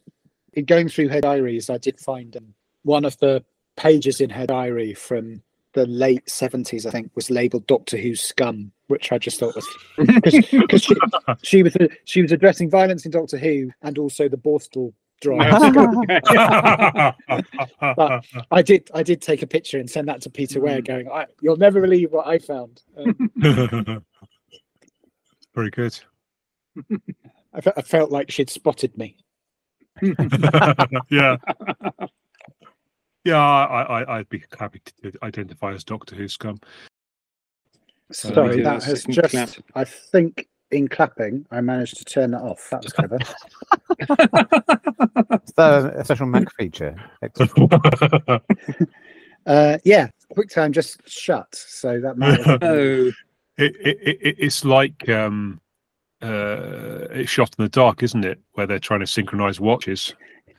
[0.53, 2.53] In going through her diaries, I did find um,
[2.84, 3.43] one of the
[3.76, 5.43] pages in her diary from
[5.78, 9.67] the late 70s, I think, was labeled Doctor Who scum, which I just thought was
[9.97, 10.95] because she,
[11.43, 15.53] she was she was addressing violence in Doctor Who and also the Borstal drive.
[17.80, 21.11] But I did I did take a picture and send that to Peter Ware, going,
[21.11, 24.03] I, "You'll never believe what I found." Um,
[25.53, 25.99] Very good.
[27.53, 29.15] I, fe- I felt like she'd spotted me.
[31.11, 31.38] yeah.
[33.28, 36.61] Yeah, I, I, I'd be happy to identify as Doctor Who scum.
[38.13, 39.32] Sorry, Sorry, that has just.
[39.32, 39.49] clap.
[39.75, 42.69] I think in clapping, I managed to turn that off.
[42.71, 43.17] That was clever.
[45.43, 46.95] Is that a special Mac feature?
[47.21, 47.73] Excellent.
[49.45, 52.39] uh, yeah, QuickTime just shut, so that might.
[52.45, 53.07] have- Oh,
[53.57, 55.59] it, it, it, it's like um,
[56.21, 58.39] uh, it's shot in the dark, isn't it?
[58.53, 60.15] Where they're trying to synchronize watches.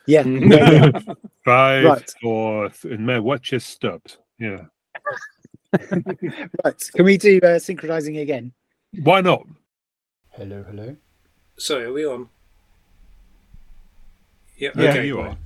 [0.09, 0.50] Yeah, Mm.
[0.50, 1.14] yeah, yeah.
[1.44, 2.14] Five, Right.
[2.20, 4.18] four, th- and my watch is stopped.
[4.38, 4.64] Yeah.
[6.64, 6.90] right.
[6.94, 8.52] Can we do uh, synchronizing again?
[9.02, 9.46] Why not?
[10.30, 10.96] Hello, hello.
[11.59, 12.28] sorry, are we on?
[14.59, 15.06] Yep, Yeah, okay.
[15.06, 15.36] you are.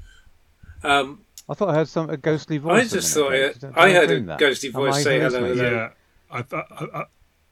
[0.84, 2.92] Um, I thought I heard some a ghostly voice.
[2.92, 4.38] a just thought it- Did- did I heard a that?
[4.38, 5.64] ghostly voice say hello, hallucinating?
[5.64, 5.76] hello.
[5.76, 5.90] Yeah.
[6.30, 7.04] I, th- I, I,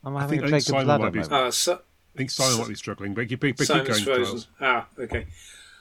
[0.07, 1.33] Am I I think- having I a think Jacob's Simon ladder might be- moment?
[1.35, 1.81] ah, so,
[2.17, 4.41] think Simon might be struggling, but you but, but keep going, frozen.
[4.61, 5.27] Ah, okay.